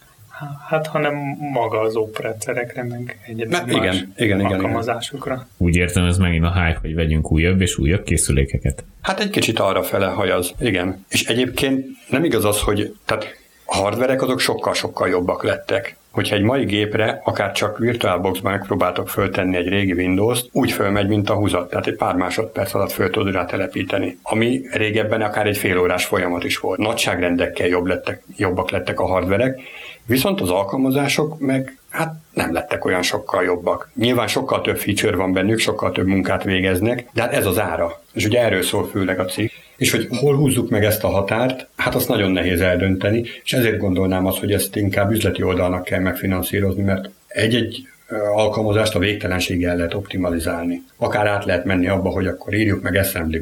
Hát, 0.68 0.86
hanem 0.86 1.14
maga 1.52 1.80
az 1.80 1.96
operendszerekre, 1.96 2.84
meg 2.84 3.18
egyéb 3.26 3.50
más 3.50 3.62
igen, 3.66 4.12
igen, 4.16 4.40
alkalmazásokra. 4.40 5.32
Igen. 5.32 5.46
Úgy 5.56 5.76
értem, 5.76 6.04
ez 6.04 6.18
megint 6.18 6.44
a 6.44 6.52
hype, 6.52 6.78
hogy 6.80 6.94
vegyünk 6.94 7.32
újabb 7.32 7.60
és 7.60 7.78
újabb 7.78 8.02
készülékeket. 8.02 8.84
Hát 9.00 9.20
egy 9.20 9.30
kicsit 9.30 9.58
arra 9.58 9.82
fele 9.82 10.06
hajaz, 10.06 10.54
igen. 10.60 11.04
És 11.08 11.24
egyébként 11.24 11.86
nem 12.08 12.24
igaz 12.24 12.44
az, 12.44 12.60
hogy 12.60 12.94
tehát 13.04 13.36
a 13.64 13.76
hardverek 13.76 14.22
azok 14.22 14.40
sokkal-sokkal 14.40 15.08
jobbak 15.08 15.44
lettek 15.44 15.96
hogyha 16.16 16.36
egy 16.36 16.42
mai 16.42 16.64
gépre 16.64 17.20
akár 17.24 17.52
csak 17.52 17.78
VirtualBox-ban 17.78 18.52
megpróbáltok 18.52 19.08
föltenni 19.08 19.56
egy 19.56 19.68
régi 19.68 19.92
Windows-t, 19.92 20.48
úgy 20.52 20.72
fölmegy, 20.72 21.08
mint 21.08 21.30
a 21.30 21.34
húzat, 21.34 21.70
tehát 21.70 21.86
egy 21.86 21.96
pár 21.96 22.14
másodperc 22.14 22.74
alatt 22.74 22.92
föl 22.92 23.10
tudod 23.10 23.32
rá 23.32 23.44
telepíteni. 23.44 24.18
Ami 24.22 24.60
régebben 24.70 25.22
akár 25.22 25.46
egy 25.46 25.56
fél 25.56 25.78
órás 25.78 26.04
folyamat 26.04 26.44
is 26.44 26.58
volt. 26.58 26.78
Nagyságrendekkel 26.78 27.66
jobb 27.66 27.86
lettek, 27.86 28.22
jobbak 28.36 28.70
lettek 28.70 29.00
a 29.00 29.06
hardverek, 29.06 29.60
viszont 30.06 30.40
az 30.40 30.50
alkalmazások 30.50 31.38
meg 31.38 31.78
hát 31.88 32.14
nem 32.32 32.52
lettek 32.52 32.84
olyan 32.84 33.02
sokkal 33.02 33.44
jobbak. 33.44 33.90
Nyilván 33.94 34.26
sokkal 34.26 34.60
több 34.60 34.78
feature 34.78 35.16
van 35.16 35.32
bennük, 35.32 35.58
sokkal 35.58 35.92
több 35.92 36.06
munkát 36.06 36.44
végeznek, 36.44 37.08
de 37.12 37.22
hát 37.22 37.32
ez 37.32 37.46
az 37.46 37.58
ára. 37.58 38.02
És 38.12 38.24
ugye 38.24 38.40
erről 38.40 38.62
szól 38.62 38.88
főleg 38.88 39.18
a 39.18 39.24
cikk. 39.24 39.50
És 39.76 39.90
hogy 39.90 40.06
hol 40.10 40.36
húzzuk 40.36 40.70
meg 40.70 40.84
ezt 40.84 41.04
a 41.04 41.08
határt, 41.08 41.66
hát 41.76 41.94
azt 41.94 42.08
nagyon 42.08 42.30
nehéz 42.30 42.60
eldönteni, 42.60 43.24
és 43.44 43.52
ezért 43.52 43.78
gondolnám 43.78 44.26
azt, 44.26 44.38
hogy 44.38 44.52
ezt 44.52 44.76
inkább 44.76 45.10
üzleti 45.10 45.42
oldalnak 45.42 45.84
kell 45.84 46.00
megfinanszírozni, 46.00 46.82
mert 46.82 47.10
egy-egy 47.26 47.88
alkalmazást 48.34 48.94
a 48.94 48.98
végtelenség 48.98 49.64
el 49.64 49.76
lehet 49.76 49.94
optimalizálni. 49.94 50.82
Akár 50.96 51.26
át 51.26 51.44
lehet 51.44 51.64
menni 51.64 51.88
abba, 51.88 52.10
hogy 52.10 52.26
akkor 52.26 52.54
írjuk 52.54 52.82
meg 52.82 52.94
assembly 52.94 53.40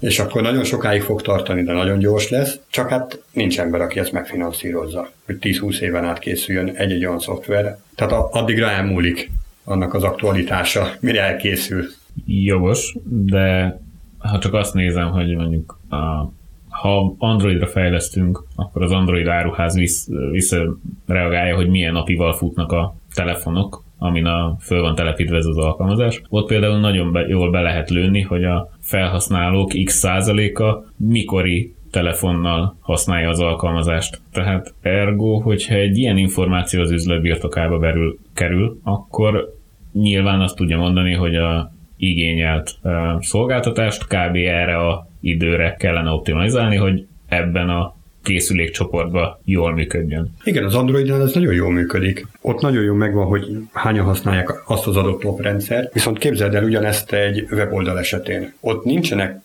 és 0.00 0.18
akkor 0.18 0.42
nagyon 0.42 0.64
sokáig 0.64 1.02
fog 1.02 1.22
tartani, 1.22 1.62
de 1.62 1.72
nagyon 1.72 1.98
gyors 1.98 2.28
lesz, 2.28 2.58
csak 2.70 2.88
hát 2.88 3.22
nincs 3.32 3.60
ember, 3.60 3.80
aki 3.80 3.98
ezt 3.98 4.12
megfinanszírozza, 4.12 5.10
hogy 5.26 5.36
10-20 5.40 5.78
éven 5.78 6.04
át 6.04 6.18
készüljön 6.18 6.68
egy-egy 6.68 7.06
olyan 7.06 7.18
szoftver. 7.18 7.78
Tehát 7.94 8.12
addigra 8.30 8.70
elmúlik 8.70 9.30
annak 9.64 9.94
az 9.94 10.02
aktualitása, 10.02 10.90
mire 11.00 11.22
elkészül. 11.22 11.84
Jogos, 12.26 12.96
de 13.04 13.78
ha 14.18 14.38
csak 14.38 14.54
azt 14.54 14.74
nézem, 14.74 15.10
hogy 15.10 15.36
mondjuk 15.36 15.78
a, 15.88 16.32
ha 16.68 17.14
Androidra 17.18 17.66
fejlesztünk, 17.66 18.44
akkor 18.56 18.82
az 18.82 18.92
Android 18.92 19.26
áruház 19.26 19.74
visz, 19.74 20.08
visszareagálja, 20.30 21.54
hogy 21.54 21.68
milyen 21.68 21.92
napival 21.92 22.32
futnak 22.32 22.72
a 22.72 22.96
telefonok, 23.14 23.83
amin 24.04 24.24
a, 24.24 24.56
föl 24.60 24.80
van 24.80 24.94
telepítve 24.94 25.36
ez 25.36 25.46
az 25.46 25.56
alkalmazás. 25.56 26.22
Ott 26.28 26.46
például 26.46 26.78
nagyon 26.78 27.12
be, 27.12 27.26
jól 27.26 27.50
be 27.50 27.60
lehet 27.60 27.90
lőni, 27.90 28.20
hogy 28.20 28.44
a 28.44 28.68
felhasználók 28.80 29.72
x 29.84 29.94
százaléka 29.94 30.84
mikori 30.96 31.74
telefonnal 31.90 32.76
használja 32.80 33.28
az 33.28 33.40
alkalmazást. 33.40 34.20
Tehát 34.32 34.74
ergo, 34.80 35.38
hogyha 35.38 35.74
egy 35.74 35.98
ilyen 35.98 36.16
információ 36.16 36.80
az 36.80 36.90
üzlet 36.90 37.20
birtokába 37.20 37.78
berül, 37.78 38.18
kerül, 38.34 38.78
akkor 38.82 39.54
nyilván 39.92 40.40
azt 40.40 40.56
tudja 40.56 40.78
mondani, 40.78 41.12
hogy 41.12 41.34
a 41.34 41.72
igényelt 41.96 42.78
szolgáltatást 43.18 44.04
kb. 44.06 44.36
erre 44.36 44.76
a 44.76 45.06
időre 45.20 45.74
kellene 45.78 46.10
optimalizálni, 46.10 46.76
hogy 46.76 47.06
ebben 47.28 47.68
a 47.68 47.94
készülékcsoportba 48.24 49.40
jól 49.44 49.72
működjön. 49.72 50.34
Igen, 50.44 50.64
az 50.64 50.74
Androidnál 50.74 51.22
ez 51.22 51.32
nagyon 51.32 51.54
jól 51.54 51.72
működik. 51.72 52.26
Ott 52.40 52.60
nagyon 52.60 52.82
jól 52.82 52.96
megvan, 52.96 53.26
hogy 53.26 53.46
hányan 53.72 54.04
használják 54.04 54.70
azt 54.70 54.86
az 54.86 54.96
adott 54.96 55.24
oprendszert, 55.24 55.92
viszont 55.92 56.18
képzeld 56.18 56.54
el 56.54 56.64
ugyanezt 56.64 57.12
egy 57.12 57.46
weboldal 57.50 57.98
esetén. 57.98 58.52
Ott 58.60 58.84
nincsenek 58.84 59.40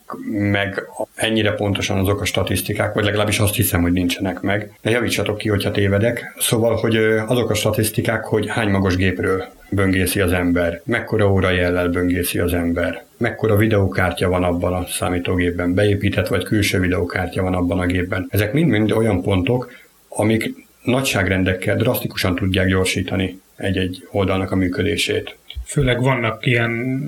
meg 0.51 0.83
ennyire 1.15 1.51
pontosan 1.51 1.97
azok 1.97 2.21
a 2.21 2.25
statisztikák, 2.25 2.93
vagy 2.93 3.03
legalábbis 3.03 3.39
azt 3.39 3.55
hiszem, 3.55 3.81
hogy 3.81 3.91
nincsenek 3.91 4.41
meg. 4.41 4.77
De 4.81 4.89
javítsatok 4.89 5.37
ki, 5.37 5.49
hogyha 5.49 5.71
tévedek. 5.71 6.35
Szóval, 6.37 6.75
hogy 6.75 6.95
azok 7.27 7.49
a 7.49 7.53
statisztikák, 7.53 8.23
hogy 8.23 8.47
hány 8.47 8.69
magas 8.69 8.95
gépről 8.95 9.45
böngészi 9.69 10.19
az 10.19 10.31
ember, 10.31 10.81
mekkora 10.85 11.31
óra 11.31 11.49
jellel 11.49 11.89
böngészi 11.89 12.39
az 12.39 12.53
ember, 12.53 13.05
mekkora 13.17 13.55
videókártya 13.55 14.29
van 14.29 14.43
abban 14.43 14.73
a 14.73 14.85
számítógépben, 14.87 15.73
beépített 15.73 16.27
vagy 16.27 16.43
külső 16.43 16.79
videókártya 16.79 17.41
van 17.41 17.53
abban 17.53 17.79
a 17.79 17.85
gépben. 17.85 18.27
Ezek 18.29 18.53
mind-mind 18.53 18.91
olyan 18.91 19.21
pontok, 19.21 19.71
amik 20.07 20.53
nagyságrendekkel 20.83 21.75
drasztikusan 21.75 22.35
tudják 22.35 22.67
gyorsítani 22.67 23.41
egy-egy 23.55 24.07
oldalnak 24.11 24.51
a 24.51 24.55
működését. 24.55 25.37
Főleg 25.65 26.01
vannak 26.01 26.45
ilyen 26.45 27.03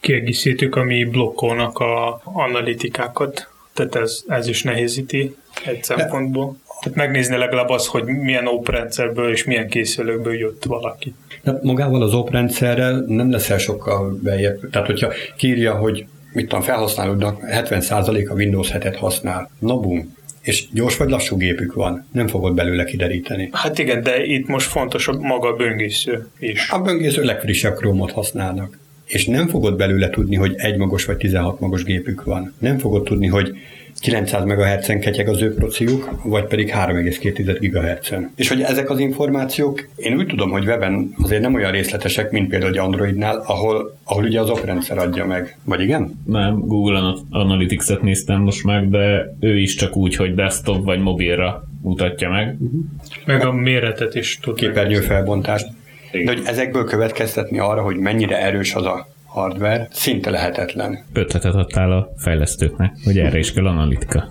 kiegészítők, 0.00 0.76
ami 0.76 1.04
blokkolnak 1.04 1.78
a 1.78 2.20
analitikákat, 2.24 3.48
tehát 3.74 3.94
ez, 3.94 4.22
ez 4.26 4.48
is 4.48 4.62
nehézíti 4.62 5.36
egy 5.64 5.84
szempontból. 5.84 6.56
Tehát 6.80 6.98
megnézni 6.98 7.36
legalább 7.36 7.68
az, 7.68 7.86
hogy 7.86 8.04
milyen 8.04 8.46
oprendszerből 8.46 9.30
és 9.32 9.44
milyen 9.44 9.68
készülőkből 9.68 10.34
jött 10.34 10.64
valaki. 10.64 11.14
De 11.42 11.58
magával 11.62 12.02
az 12.02 12.14
oprendszerrel 12.14 13.04
nem 13.06 13.30
leszel 13.30 13.58
sokkal 13.58 14.18
bejebb. 14.22 14.70
Tehát, 14.70 14.86
hogyha 14.86 15.12
kírja, 15.36 15.74
hogy 15.74 16.06
mit 16.32 16.48
tudom, 16.48 16.64
felhasználódnak 16.64 17.40
70% 17.50 18.28
a 18.28 18.34
Windows 18.34 18.70
7-et 18.72 18.96
használ. 18.98 19.50
Na 19.58 19.76
bum, 19.76 20.14
és 20.40 20.66
gyors 20.72 20.96
vagy 20.96 21.10
lassú 21.10 21.36
gépük 21.36 21.74
van, 21.74 22.06
nem 22.12 22.26
fogod 22.26 22.54
belőle 22.54 22.84
kideríteni. 22.84 23.48
Hát 23.52 23.78
igen, 23.78 24.02
de 24.02 24.24
itt 24.24 24.46
most 24.46 24.66
fontos 24.66 25.08
a 25.08 25.12
maga 25.12 25.48
a 25.48 25.52
böngésző 25.52 26.28
is. 26.38 26.70
A 26.70 26.78
böngésző 26.78 27.22
legfrissebb 27.22 27.74
krómot 27.74 28.12
használnak. 28.12 28.78
És 29.06 29.26
nem 29.26 29.48
fogod 29.48 29.76
belőle 29.76 30.10
tudni, 30.10 30.36
hogy 30.36 30.54
egy 30.56 30.76
magos 30.76 31.04
vagy 31.04 31.16
16 31.16 31.60
magos 31.60 31.84
gépük 31.84 32.24
van. 32.24 32.54
Nem 32.58 32.78
fogod 32.78 33.02
tudni, 33.02 33.26
hogy 33.26 33.56
900 34.00 34.44
MHz-en 34.44 35.00
ketyeg 35.00 35.28
az 35.28 35.42
ő 35.42 35.54
prociuk, 35.54 36.10
vagy 36.22 36.44
pedig 36.44 36.72
3,2 36.74 37.56
GHz-en. 37.60 38.32
És 38.36 38.48
hogy 38.48 38.62
ezek 38.62 38.90
az 38.90 38.98
információk, 38.98 39.88
én 39.96 40.16
úgy 40.16 40.26
tudom, 40.26 40.50
hogy 40.50 40.66
weben 40.66 41.14
azért 41.22 41.42
nem 41.42 41.54
olyan 41.54 41.70
részletesek, 41.70 42.30
mint 42.30 42.48
például 42.48 42.72
egy 42.72 42.78
Androidnál, 42.78 43.42
ahol, 43.46 43.98
ahol 44.04 44.24
ugye 44.24 44.40
az 44.40 44.50
oprendszer 44.50 44.98
adja 44.98 45.26
meg. 45.26 45.58
Vagy 45.64 45.80
igen? 45.80 46.20
Nem, 46.26 46.58
Google 46.58 47.14
Analytics-et 47.30 48.02
néztem 48.02 48.40
most 48.40 48.64
meg, 48.64 48.90
de 48.90 49.34
ő 49.40 49.58
is 49.58 49.74
csak 49.74 49.96
úgy, 49.96 50.16
hogy 50.16 50.34
desktop 50.34 50.84
vagy 50.84 51.00
mobilra 51.00 51.64
mutatja 51.82 52.30
meg. 52.30 52.56
Uh-huh. 52.60 52.80
Meg 53.24 53.46
a 53.46 53.52
méretet 53.52 54.14
is 54.14 54.38
tud. 54.38 54.56
Képernyő 54.56 55.00
felbontást. 55.00 55.66
De 56.12 56.32
hogy 56.32 56.42
ezekből 56.44 56.84
következtetni 56.84 57.58
arra, 57.58 57.82
hogy 57.82 57.96
mennyire 57.96 58.40
erős 58.40 58.74
az 58.74 58.84
a 58.84 59.08
hardware 59.30 59.88
szinte 59.92 60.30
lehetetlen. 60.30 61.04
Ötletet 61.12 61.54
adtál 61.54 61.92
a 61.92 62.12
fejlesztőknek, 62.16 62.92
hogy 63.04 63.18
erre 63.18 63.38
is 63.38 63.52
kell 63.52 63.66
analitika. 63.66 64.28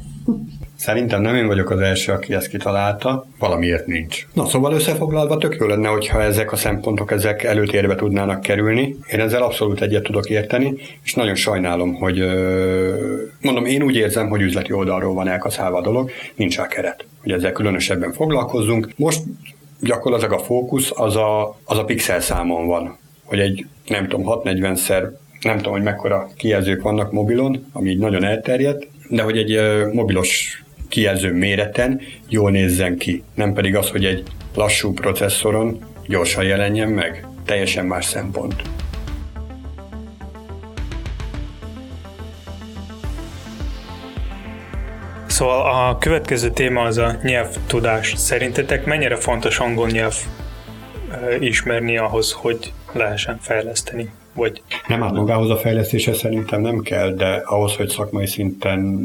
Szerintem 0.76 1.22
nem 1.22 1.36
én 1.36 1.48
vagyok 1.48 1.70
az 1.70 1.80
első, 1.80 2.12
aki 2.12 2.34
ezt 2.34 2.48
kitalálta, 2.48 3.26
valamiért 3.40 3.86
nincs. 3.86 4.28
Na 4.34 4.46
szóval 4.46 4.74
összefoglalva 4.74 5.38
tök 5.38 5.56
jó 5.60 5.68
lenne, 5.68 5.88
hogyha 5.88 6.22
ezek 6.22 6.52
a 6.52 6.56
szempontok 6.56 7.12
ezek 7.12 7.44
előtérbe 7.44 7.96
tudnának 7.96 8.42
kerülni. 8.42 8.96
Én 9.08 9.20
ezzel 9.20 9.42
abszolút 9.42 9.82
egyet 9.82 10.04
tudok 10.04 10.30
érteni, 10.30 10.74
és 11.04 11.14
nagyon 11.14 11.36
sajnálom, 11.36 11.94
hogy 11.94 12.18
mondom, 13.42 13.66
én 13.66 13.84
úgy 13.84 13.96
érzem, 13.96 14.30
hogy 14.30 14.42
üzleti 14.42 14.74
oldalról 14.74 15.14
van 15.14 15.28
elkaszálva 15.28 15.78
a 15.78 15.82
dolog, 15.82 16.12
nincs 16.36 16.58
a 16.58 16.68
keret, 16.68 17.06
hogy 17.22 17.32
ezzel 17.32 17.52
különösebben 17.52 18.14
foglalkozzunk. 18.14 18.90
Most 18.96 19.24
gyakorlatilag 19.82 20.34
a 20.34 20.44
fókusz 20.44 20.92
az 20.96 21.16
a, 21.16 21.58
az 21.64 21.78
a 21.78 21.86
pixel 21.86 22.20
számon 22.20 22.68
van 22.68 22.99
hogy 23.30 23.40
egy, 23.40 23.66
nem 23.88 24.08
tudom, 24.08 24.40
640-szer, 24.44 25.08
nem 25.42 25.58
tudom, 25.58 25.72
hogy 25.72 25.82
mekkora 25.82 26.30
kijelzők 26.38 26.82
vannak 26.82 27.12
mobilon, 27.12 27.70
ami 27.72 27.90
így 27.90 27.98
nagyon 27.98 28.24
elterjedt, 28.24 28.88
de 29.10 29.22
hogy 29.22 29.38
egy 29.38 29.60
mobilos 29.94 30.64
kijelző 30.88 31.34
méreten 31.34 32.02
jól 32.28 32.52
nézzen 32.52 32.98
ki, 32.98 33.24
nem 33.34 33.54
pedig 33.54 33.76
az, 33.76 33.90
hogy 33.90 34.06
egy 34.06 34.24
lassú 34.56 34.94
processzoron 34.94 35.80
gyorsan 36.08 36.44
jelenjen 36.44 36.90
meg. 36.90 37.28
Teljesen 37.46 37.86
más 37.86 38.06
szempont. 38.06 38.62
Szóval 45.28 45.90
a 45.90 45.98
következő 45.98 46.50
téma 46.50 46.82
az 46.82 46.98
a 46.98 47.20
nyelvtudás. 47.24 48.14
Szerintetek 48.18 48.86
mennyire 48.86 49.16
fontos 49.16 49.60
angol 49.60 49.88
nyelv 49.88 50.16
ismerni 51.40 51.98
ahhoz, 51.98 52.32
hogy 52.32 52.74
lehessen 52.94 53.38
fejleszteni? 53.42 54.10
Vagy... 54.34 54.62
Nem, 54.88 55.02
hát 55.02 55.14
magához 55.14 55.50
a 55.50 55.58
fejlesztéshez 55.58 56.18
szerintem 56.18 56.62
nem 56.62 56.80
kell, 56.80 57.14
de 57.14 57.42
ahhoz, 57.46 57.76
hogy 57.76 57.90
szakmai 57.90 58.26
szinten 58.26 59.00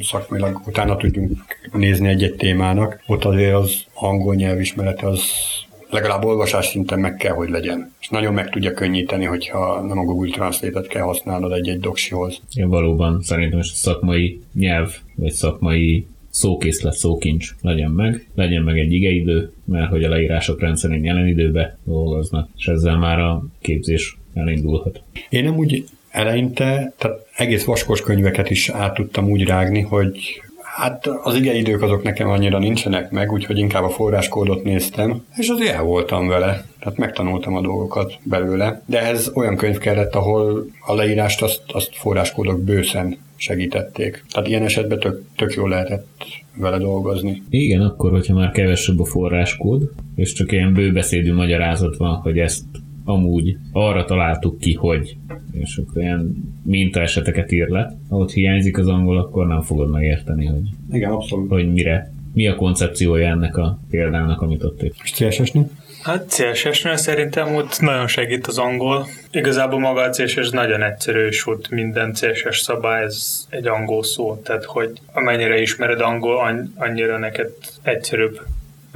szakmailag 0.00 0.60
utána 0.66 0.96
tudjunk 0.96 1.40
nézni 1.72 2.08
egy-egy 2.08 2.34
témának, 2.34 3.02
ott 3.06 3.24
azért 3.24 3.54
az 3.54 3.84
angol 3.94 4.34
nyelvismerete 4.34 5.06
az 5.06 5.22
legalább 5.90 6.24
olvasás 6.24 6.66
szinten 6.66 6.98
meg 6.98 7.16
kell, 7.16 7.34
hogy 7.34 7.48
legyen. 7.48 7.92
És 8.00 8.08
nagyon 8.08 8.34
meg 8.34 8.50
tudja 8.50 8.72
könnyíteni, 8.72 9.24
hogyha 9.24 9.80
nem 9.80 9.98
a 9.98 10.04
Google 10.04 10.30
Translate-et 10.30 10.86
kell 10.86 11.02
használnod 11.02 11.52
egy-egy 11.52 11.80
doksihoz. 11.80 12.40
Én 12.54 12.68
valóban 12.68 13.22
szerintem 13.22 13.58
is 13.58 13.70
a 13.70 13.74
szakmai 13.74 14.40
nyelv, 14.54 14.94
vagy 15.14 15.32
szakmai 15.32 16.06
szókészlet, 16.36 16.92
szókincs 16.92 17.54
legyen 17.60 17.90
meg, 17.90 18.28
legyen 18.34 18.62
meg 18.62 18.78
egy 18.78 18.92
igeidő, 18.92 19.52
mert 19.64 19.90
hogy 19.90 20.04
a 20.04 20.08
leírások 20.08 20.60
rendszerint 20.60 21.04
jelen 21.04 21.26
időbe 21.26 21.78
dolgoznak, 21.84 22.48
és 22.56 22.68
ezzel 22.68 22.96
már 22.96 23.18
a 23.18 23.46
képzés 23.60 24.18
elindulhat. 24.34 25.02
Én 25.28 25.44
nem 25.44 25.56
úgy 25.56 25.84
eleinte, 26.10 26.92
tehát 26.98 27.26
egész 27.36 27.64
vaskos 27.64 28.00
könyveket 28.00 28.50
is 28.50 28.68
át 28.68 28.94
tudtam 28.94 29.30
úgy 29.30 29.42
rágni, 29.42 29.80
hogy 29.80 30.42
Hát 30.76 31.06
az 31.22 31.34
igeidők 31.34 31.82
azok 31.82 32.02
nekem 32.02 32.28
annyira 32.28 32.58
nincsenek 32.58 33.10
meg, 33.10 33.32
úgyhogy 33.32 33.58
inkább 33.58 33.82
a 33.82 33.88
forráskódot 33.88 34.64
néztem, 34.64 35.24
és 35.36 35.48
azért 35.48 35.74
el 35.74 35.82
voltam 35.82 36.28
vele. 36.28 36.64
Tehát 36.78 36.98
megtanultam 36.98 37.54
a 37.54 37.60
dolgokat 37.60 38.18
belőle. 38.22 38.82
De 38.86 39.00
ez 39.00 39.30
olyan 39.34 39.56
könyv 39.56 39.78
kellett, 39.78 40.14
ahol 40.14 40.66
a 40.86 40.94
leírást 40.94 41.42
azt, 41.42 41.62
azt 41.66 41.90
forráskódok 41.94 42.62
bőszen 42.62 43.18
segítették. 43.36 44.24
Tehát 44.32 44.48
ilyen 44.48 44.62
esetben 44.62 44.98
tök, 44.98 45.22
tök 45.36 45.54
jól 45.54 45.68
lehetett 45.68 46.26
vele 46.56 46.78
dolgozni. 46.78 47.42
Igen, 47.50 47.80
akkor, 47.80 48.10
hogyha 48.10 48.34
már 48.34 48.50
kevesebb 48.50 49.00
a 49.00 49.04
forráskód, 49.04 49.90
és 50.14 50.32
csak 50.32 50.52
ilyen 50.52 50.72
bőbeszédű 50.72 51.34
magyarázat 51.34 51.96
van, 51.96 52.14
hogy 52.14 52.38
ezt 52.38 52.64
amúgy 53.06 53.56
arra 53.72 54.04
találtuk 54.04 54.58
ki, 54.58 54.72
hogy 54.72 55.16
és 55.52 55.76
akkor 55.76 56.02
ilyen 56.02 56.36
mintaeseteket 56.62 57.52
ír 57.52 57.68
le. 57.68 57.96
Ahogy 58.08 58.32
hiányzik 58.32 58.78
az 58.78 58.88
angol, 58.88 59.18
akkor 59.18 59.46
nem 59.46 59.60
fogod 59.62 59.90
megérteni, 59.90 60.46
hogy, 60.46 60.68
Igen, 60.92 61.10
abszolút. 61.10 61.50
hogy 61.50 61.72
mire, 61.72 62.12
mi 62.34 62.46
a 62.46 62.54
koncepciója 62.54 63.28
ennek 63.28 63.56
a 63.56 63.78
példának, 63.90 64.40
amit 64.40 64.64
ott 64.64 64.82
ír. 64.82 64.92
És 65.02 65.12
CSS-nél? 65.12 65.68
Hát 66.02 66.34
CSS-nél 66.54 66.96
szerintem 66.96 67.54
ott 67.54 67.80
nagyon 67.80 68.06
segít 68.06 68.46
az 68.46 68.58
angol. 68.58 69.06
Igazából 69.30 69.78
maga 69.78 70.00
a 70.00 70.10
CSS 70.10 70.50
nagyon 70.50 70.82
egyszerű, 70.82 71.26
és 71.26 71.46
ott 71.46 71.70
minden 71.70 72.12
CSS 72.12 72.58
szabály 72.58 73.02
ez 73.02 73.46
egy 73.50 73.66
angol 73.66 74.04
szó, 74.04 74.36
tehát 74.36 74.64
hogy 74.64 74.92
amennyire 75.12 75.60
ismered 75.60 76.00
angol, 76.00 76.68
annyira 76.74 77.18
neked 77.18 77.50
egyszerűbb 77.82 78.40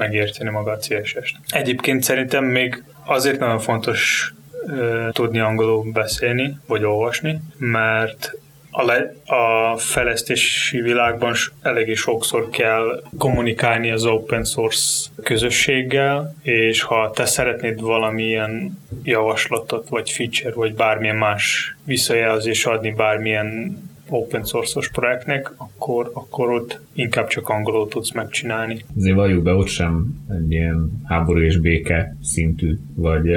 megérteni 0.00 0.50
maga 0.50 0.70
a 0.70 0.78
CSS-t. 0.78 1.36
Egyébként 1.48 2.02
szerintem 2.02 2.44
még 2.44 2.82
azért 3.04 3.38
nagyon 3.38 3.58
fontos 3.58 4.32
uh, 4.66 5.10
tudni 5.12 5.38
angolul 5.38 5.92
beszélni, 5.92 6.58
vagy 6.66 6.84
olvasni, 6.84 7.40
mert 7.58 8.32
a, 8.70 8.84
le, 8.84 9.14
a 9.26 9.76
fejlesztési 9.76 10.80
világban 10.80 11.34
eléggé 11.62 11.94
sokszor 11.94 12.48
kell 12.50 13.02
kommunikálni 13.18 13.90
az 13.90 14.04
open 14.04 14.44
source 14.44 15.08
közösséggel, 15.22 16.34
és 16.42 16.82
ha 16.82 17.10
te 17.10 17.24
szeretnéd 17.24 17.80
valamilyen 17.80 18.78
javaslatot, 19.02 19.88
vagy 19.88 20.10
feature, 20.10 20.54
vagy 20.54 20.74
bármilyen 20.74 21.16
más 21.16 21.76
visszajelzés 21.84 22.66
adni 22.66 22.90
bármilyen 22.90 23.78
open 24.10 24.44
source-os 24.44 24.90
projektnek, 24.90 25.52
akkor, 25.56 26.10
akkor 26.14 26.50
ott 26.50 26.80
inkább 26.92 27.26
csak 27.26 27.48
angolul 27.48 27.88
tudsz 27.88 28.12
megcsinálni. 28.12 28.84
Azért 28.96 29.16
valljuk 29.16 29.42
be, 29.42 29.54
ott 29.54 29.66
sem 29.66 30.06
egy 30.30 30.52
ilyen 30.52 31.02
háború 31.04 31.40
és 31.40 31.58
béke 31.58 32.16
szintű, 32.22 32.78
vagy 32.94 33.28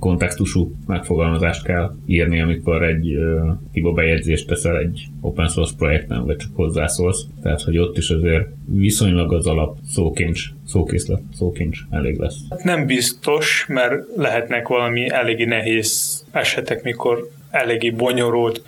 kontextusú 0.00 0.72
megfogalmazást 0.86 1.64
kell 1.64 1.94
írni, 2.06 2.40
amikor 2.40 2.82
egy 2.82 3.16
uh, 3.16 3.50
hiba 3.72 3.92
bejegyzést 3.92 4.46
teszel 4.46 4.78
egy 4.78 5.06
open 5.20 5.48
source 5.48 5.74
projekten, 5.78 6.24
vagy 6.24 6.36
csak 6.36 6.50
hozzászólsz. 6.54 7.24
Tehát, 7.42 7.62
hogy 7.62 7.78
ott 7.78 7.96
is 7.96 8.10
azért 8.10 8.48
viszonylag 8.64 9.32
az 9.32 9.46
alap 9.46 9.78
szókincs, 9.88 10.44
szókészlet, 10.66 11.20
szókincs 11.34 11.78
elég 11.90 12.18
lesz. 12.18 12.36
Nem 12.62 12.86
biztos, 12.86 13.66
mert 13.68 14.02
lehetnek 14.16 14.68
valami 14.68 15.10
eléggé 15.10 15.44
nehéz 15.44 16.24
esetek, 16.30 16.82
mikor 16.82 17.28
eléggé 17.50 17.90
bonyolult 17.90 18.62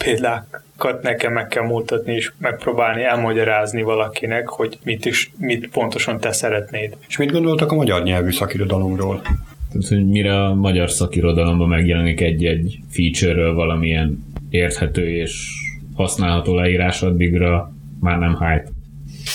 példákat 0.82 1.02
nekem 1.02 1.32
meg 1.32 1.46
kell 1.46 1.62
mutatni, 1.62 2.14
és 2.14 2.32
megpróbálni 2.38 3.02
elmagyarázni 3.02 3.82
valakinek, 3.82 4.48
hogy 4.48 4.78
mit 4.84 5.04
is, 5.04 5.32
mit 5.38 5.68
pontosan 5.68 6.20
te 6.20 6.32
szeretnéd. 6.32 6.96
És 7.08 7.16
mit 7.16 7.30
gondoltak 7.30 7.72
a 7.72 7.74
magyar 7.74 8.02
nyelvű 8.02 8.30
szakirodalomról? 8.30 9.20
Tehát, 9.20 9.88
hogy 9.88 10.08
mire 10.08 10.44
a 10.44 10.54
magyar 10.54 10.90
szakirodalomban 10.90 11.68
megjelenik 11.68 12.20
egy-egy 12.20 12.78
feature-ről 12.88 13.54
valamilyen 13.54 14.24
érthető 14.50 15.08
és 15.08 15.48
használható 15.94 16.54
leírás, 16.54 17.02
addigra 17.02 17.72
már 18.00 18.18
nem 18.18 18.38
hype. 18.38 18.68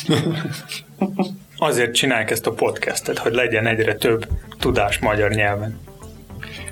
Azért 1.58 1.94
csinálják 1.94 2.32
ezt 2.32 2.48
a 2.48 2.52
podcastet, 2.52 3.18
hogy 3.18 3.34
legyen 3.34 3.66
egyre 3.66 3.96
több 3.96 4.28
tudás 4.60 5.00
magyar 5.00 5.32
nyelven. 5.32 5.78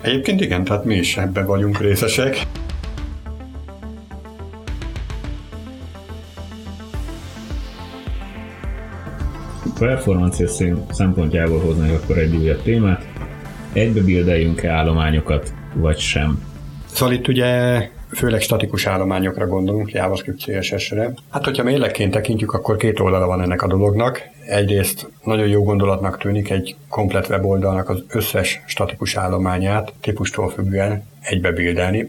Egyébként 0.01 0.41
igen, 0.41 0.63
tehát 0.63 0.85
mi 0.85 0.95
is 0.95 1.17
ebben 1.17 1.45
vagyunk 1.45 1.81
részesek. 1.81 2.45
Performancia 9.79 10.47
szempontjából 10.91 11.59
hoznak 11.59 11.89
akkor 12.03 12.17
egy 12.17 12.35
újabb 12.35 12.61
témát. 12.61 13.05
Egybe 13.73 14.01
bildeljünk-e 14.01 14.71
állományokat, 14.71 15.53
vagy 15.73 15.97
sem? 15.97 16.43
Szóval 16.85 17.13
itt 17.13 17.27
ugye 17.27 17.81
főleg 18.15 18.41
statikus 18.41 18.85
állományokra 18.85 19.47
gondolunk, 19.47 19.91
JavaScript 19.91 20.39
CSS-re. 20.39 21.13
Hát, 21.29 21.45
hogyha 21.45 21.63
mérlegként 21.63 22.11
tekintjük, 22.11 22.53
akkor 22.53 22.75
két 22.75 22.99
oldala 22.99 23.25
van 23.25 23.41
ennek 23.41 23.61
a 23.61 23.67
dolognak. 23.67 24.21
Egyrészt 24.47 25.09
nagyon 25.23 25.47
jó 25.47 25.63
gondolatnak 25.63 26.17
tűnik 26.17 26.49
egy 26.49 26.75
komplet 26.89 27.29
weboldalnak 27.29 27.89
az 27.89 28.03
összes 28.07 28.61
statikus 28.65 29.15
állományát 29.15 29.93
típustól 30.01 30.49
függően 30.49 31.03
egybe 31.25 31.51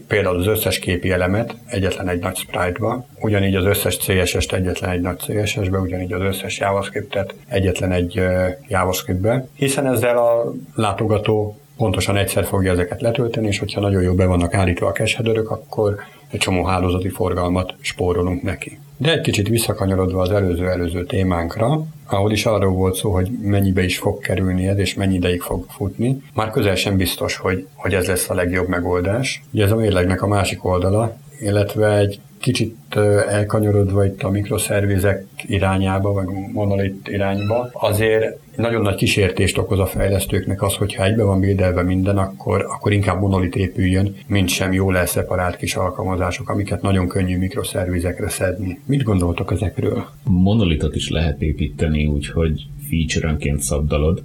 például 0.07 0.37
az 0.37 0.47
összes 0.47 0.79
képi 0.79 1.11
elemet 1.11 1.55
egyetlen 1.65 2.09
egy 2.09 2.19
nagy 2.19 2.35
sprite-ba, 2.35 3.05
ugyanígy 3.19 3.55
az 3.55 3.65
összes 3.65 3.97
CSS-t 3.97 4.53
egyetlen 4.53 4.89
egy 4.89 5.01
nagy 5.01 5.17
CSS-be, 5.17 5.79
ugyanígy 5.79 6.13
az 6.13 6.21
összes 6.21 6.59
JavaScript-et 6.59 7.33
egyetlen 7.47 7.91
egy 7.91 8.21
JavaScript-be, 8.67 9.47
hiszen 9.53 9.87
ezzel 9.87 10.17
a 10.17 10.53
látogató 10.75 11.57
pontosan 11.77 12.17
egyszer 12.17 12.45
fogja 12.45 12.71
ezeket 12.71 13.01
letölteni, 13.01 13.47
és 13.47 13.59
hogyha 13.59 13.81
nagyon 13.81 14.01
jól 14.01 14.15
be 14.15 14.25
vannak 14.25 14.53
állítva 14.53 14.87
a 14.87 14.91
cache 14.91 15.51
akkor 15.51 15.95
egy 16.31 16.39
csomó 16.39 16.63
hálózati 16.63 17.09
forgalmat 17.09 17.73
spórolunk 17.81 18.41
neki. 18.41 18.79
De 18.97 19.11
egy 19.11 19.21
kicsit 19.21 19.47
visszakanyarodva 19.47 20.21
az 20.21 20.31
előző-előző 20.31 21.05
témánkra, 21.05 21.85
ahol 22.05 22.31
is 22.31 22.45
arról 22.45 22.73
volt 22.73 22.95
szó, 22.95 23.11
hogy 23.11 23.29
mennyibe 23.41 23.83
is 23.83 23.97
fog 23.97 24.19
kerülni 24.19 24.67
ez, 24.67 24.77
és 24.77 24.93
mennyi 24.93 25.15
ideig 25.15 25.41
fog 25.41 25.65
futni, 25.69 26.21
már 26.33 26.51
közel 26.51 26.75
sem 26.75 26.97
biztos, 26.97 27.35
hogy, 27.35 27.67
hogy 27.73 27.93
ez 27.93 28.07
lesz 28.07 28.29
a 28.29 28.33
legjobb 28.33 28.67
megoldás. 28.67 29.43
Ugye 29.53 29.63
ez 29.63 29.71
a 29.71 29.75
mérlegnek 29.75 30.21
a 30.21 30.27
másik 30.27 30.65
oldala, 30.65 31.17
illetve 31.39 31.97
egy 31.97 32.19
kicsit 32.37 32.95
elkanyarodva 33.29 34.05
itt 34.05 34.21
a 34.21 34.29
mikroszervizek 34.29 35.25
irányába, 35.45 36.13
vagy 36.13 36.25
monolit 36.53 37.07
irányba, 37.07 37.69
azért 37.73 38.39
nagyon 38.55 38.81
nagy 38.81 38.95
kísértést 38.95 39.57
okoz 39.57 39.79
a 39.79 39.85
fejlesztőknek 39.85 40.61
az, 40.61 40.75
hogyha 40.75 41.03
egybe 41.03 41.23
van 41.23 41.39
bildelve 41.39 41.83
minden, 41.83 42.17
akkor, 42.17 42.65
akkor 42.69 42.91
inkább 42.91 43.19
monolit 43.19 43.55
épüljön, 43.55 44.15
mint 44.27 44.49
sem 44.49 44.73
jól 44.73 44.97
elszeparált 44.97 45.55
kis 45.55 45.75
alkalmazások, 45.75 46.49
amiket 46.49 46.81
nagyon 46.81 47.07
könnyű 47.07 47.37
mikroszervizekre 47.37 48.29
szedni. 48.29 48.79
Mit 48.85 49.03
gondoltok 49.03 49.51
ezekről? 49.51 50.05
Monolitot 50.23 50.95
is 50.95 51.09
lehet 51.09 51.41
építeni 51.41 52.05
úgy, 52.05 52.27
hogy 52.27 52.65
feature-önként 52.89 53.61
szabdalod, 53.61 54.23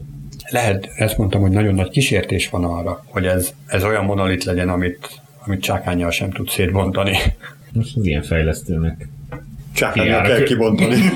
lehet, 0.48 0.90
ezt 0.94 1.18
mondtam, 1.18 1.40
hogy 1.40 1.51
nagyon 1.51 1.75
nagy 1.75 1.90
kísértés 1.90 2.48
van 2.48 2.64
arra, 2.64 3.05
hogy 3.09 3.27
ez, 3.27 3.55
ez 3.66 3.85
olyan 3.85 4.05
monolit 4.05 4.44
legyen, 4.44 4.68
amit, 4.68 5.20
amit 5.46 5.62
csákányjal 5.62 6.11
sem 6.11 6.31
tud 6.31 6.48
szétbontani. 6.48 7.16
Most 7.73 7.97
az 7.97 8.07
ilyen 8.07 8.23
fejlesztőnek. 8.23 9.09
Csákányjal 9.73 10.23
kell 10.23 10.43
kibontani. 10.43 10.97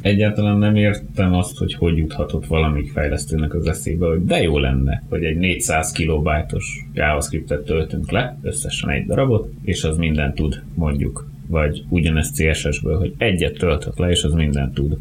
Egyáltalán 0.00 0.58
nem 0.58 0.76
értem 0.76 1.34
azt, 1.34 1.58
hogy 1.58 1.74
hogy 1.74 1.96
juthatott 1.96 2.46
valamik 2.46 2.92
fejlesztőnek 2.92 3.54
az 3.54 3.66
eszébe, 3.66 4.06
hogy 4.06 4.24
de 4.24 4.42
jó 4.42 4.58
lenne, 4.58 5.02
hogy 5.08 5.24
egy 5.24 5.36
400 5.36 5.92
kilobájtos 5.92 6.86
JavaScriptet 6.94 7.64
töltünk 7.64 8.10
le, 8.10 8.38
összesen 8.42 8.90
egy 8.90 9.06
darabot, 9.06 9.50
és 9.62 9.84
az 9.84 9.96
mindent 9.96 10.34
tud, 10.34 10.62
mondjuk 10.74 11.28
vagy 11.46 11.84
ugyanezt 11.88 12.34
CSS-ből, 12.34 12.98
hogy 12.98 13.14
egyet 13.18 13.58
töltök 13.58 13.98
le, 13.98 14.10
és 14.10 14.22
az 14.22 14.32
mindent 14.32 14.74
tud. 14.74 14.96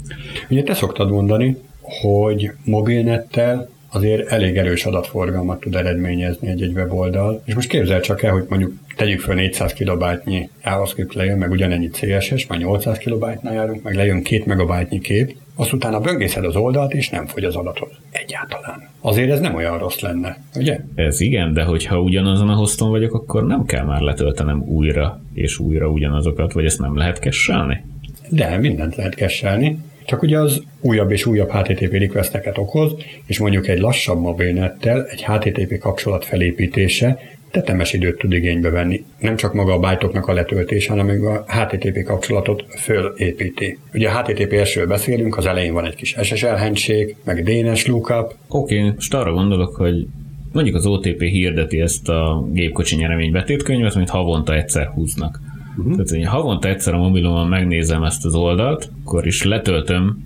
Ugye 0.50 0.64
te 0.64 0.74
szoktad 0.74 1.12
mondani, 1.12 1.58
hogy 1.82 2.52
mobilnettel 2.64 3.70
azért 3.92 4.28
elég 4.28 4.58
erős 4.58 4.86
adatforgalmat 4.86 5.60
tud 5.60 5.76
eredményezni 5.76 6.48
egy-egy 6.48 6.74
weboldal. 6.74 7.42
És 7.46 7.54
most 7.54 7.70
képzel 7.70 8.00
csak 8.00 8.24
el, 8.24 8.32
hogy 8.32 8.46
mondjuk 8.50 8.74
tegyük 8.96 9.20
fel 9.20 9.36
400 9.36 9.74
kilobájtnyi 9.74 10.50
JavaScript 10.64 11.14
lejön, 11.14 11.38
meg 11.38 11.52
ugyanennyi 11.52 11.90
CSS, 11.90 12.48
majd 12.48 12.62
800 12.62 12.98
kilobájtnál 12.98 13.54
járunk, 13.54 13.84
meg 13.84 13.96
lejön 13.96 14.24
2 14.24 14.44
megabájtnyi 14.46 15.00
kép, 15.00 15.36
azt 15.56 15.74
utána 15.74 16.00
böngészed 16.00 16.46
az 16.46 16.56
oldalt, 16.56 16.94
és 16.94 17.10
nem 17.10 17.26
fogy 17.26 17.44
az 17.44 17.56
adatod. 17.56 17.90
Egyáltalán. 18.12 18.90
Azért 19.02 19.32
ez 19.32 19.40
nem 19.40 19.56
olyan 19.56 19.78
rossz 19.78 20.00
lenne, 20.00 20.38
ugye? 20.56 20.80
Ez 20.96 21.22
igen, 21.22 21.54
de 21.54 21.64
hogyha 21.64 22.02
ugyanazon 22.02 22.50
a 22.50 22.56
hoston 22.56 22.90
vagyok, 22.90 23.14
akkor 23.14 23.46
nem 23.46 23.66
kell 23.66 23.86
már 23.86 24.02
letöltenem 24.02 24.64
újra 24.68 25.22
és 25.34 25.60
újra 25.60 25.88
ugyanazokat, 25.88 26.54
vagy 26.54 26.66
ezt 26.66 26.80
nem 26.80 26.98
lehet 26.98 27.20
kesselni? 27.20 27.86
De 28.30 28.58
mindent 28.58 28.96
lehet 28.96 29.16
kesselni. 29.16 29.78
Csak 30.10 30.22
ugye 30.22 30.40
az 30.40 30.64
újabb 30.82 31.12
és 31.12 31.26
újabb 31.26 31.52
HTTP 31.52 31.92
requesteket 31.92 32.58
okoz, 32.58 32.96
és 33.26 33.40
mondjuk 33.40 33.68
egy 33.68 33.80
lassabb 33.80 34.20
mobilnettel 34.20 35.06
egy 35.06 35.24
HTTP 35.24 35.78
kapcsolat 35.78 36.26
felépítése 36.26 37.20
tetemes 37.52 37.94
időt 37.94 38.18
tud 38.18 38.34
igénybe 38.34 38.70
venni. 38.70 39.04
Nem 39.20 39.36
csak 39.36 39.54
maga 39.54 39.74
a 39.74 39.80
bájtoknak 39.80 40.28
a 40.28 40.34
letöltése, 40.34 40.90
hanem 40.90 41.06
még 41.06 41.22
a 41.22 41.46
HTTP 41.48 42.04
kapcsolatot 42.04 42.66
fölépíti. 42.78 43.78
Ugye 43.94 44.10
a 44.10 44.22
HTTPS-ről 44.22 44.88
beszélünk, 44.88 45.38
az 45.38 45.46
elején 45.46 45.74
van 45.74 45.86
egy 45.86 45.96
kis 45.96 46.16
SSL 46.22 46.56
handshake, 46.56 47.14
meg 47.24 47.44
DNS 47.44 47.86
lookup. 47.86 48.36
Oké, 48.48 48.78
okay, 48.78 48.92
most 48.96 49.14
arra 49.14 49.34
gondolok, 49.34 49.76
hogy 49.76 50.08
mondjuk 50.52 50.76
az 50.76 50.86
OTP 50.86 51.22
hirdeti 51.22 51.80
ezt 51.80 52.10
a 52.10 52.48
gépkocsi 52.52 52.96
nyeremény 52.96 53.32
betétkönyvet, 53.32 53.96
amit 53.96 54.10
havonta 54.10 54.56
egyszer 54.56 54.88
húznak. 54.88 55.40
Uh-huh. 55.80 55.92
Tehát, 55.92 56.10
hogy 56.10 56.26
havonta 56.26 56.68
egyszer 56.68 56.94
a 56.94 56.98
mobilomon 56.98 57.48
megnézem 57.48 58.04
ezt 58.04 58.26
az 58.26 58.36
oldalt, 58.36 58.92
akkor 59.04 59.28
is 59.28 59.44
letöltöm 59.44 60.18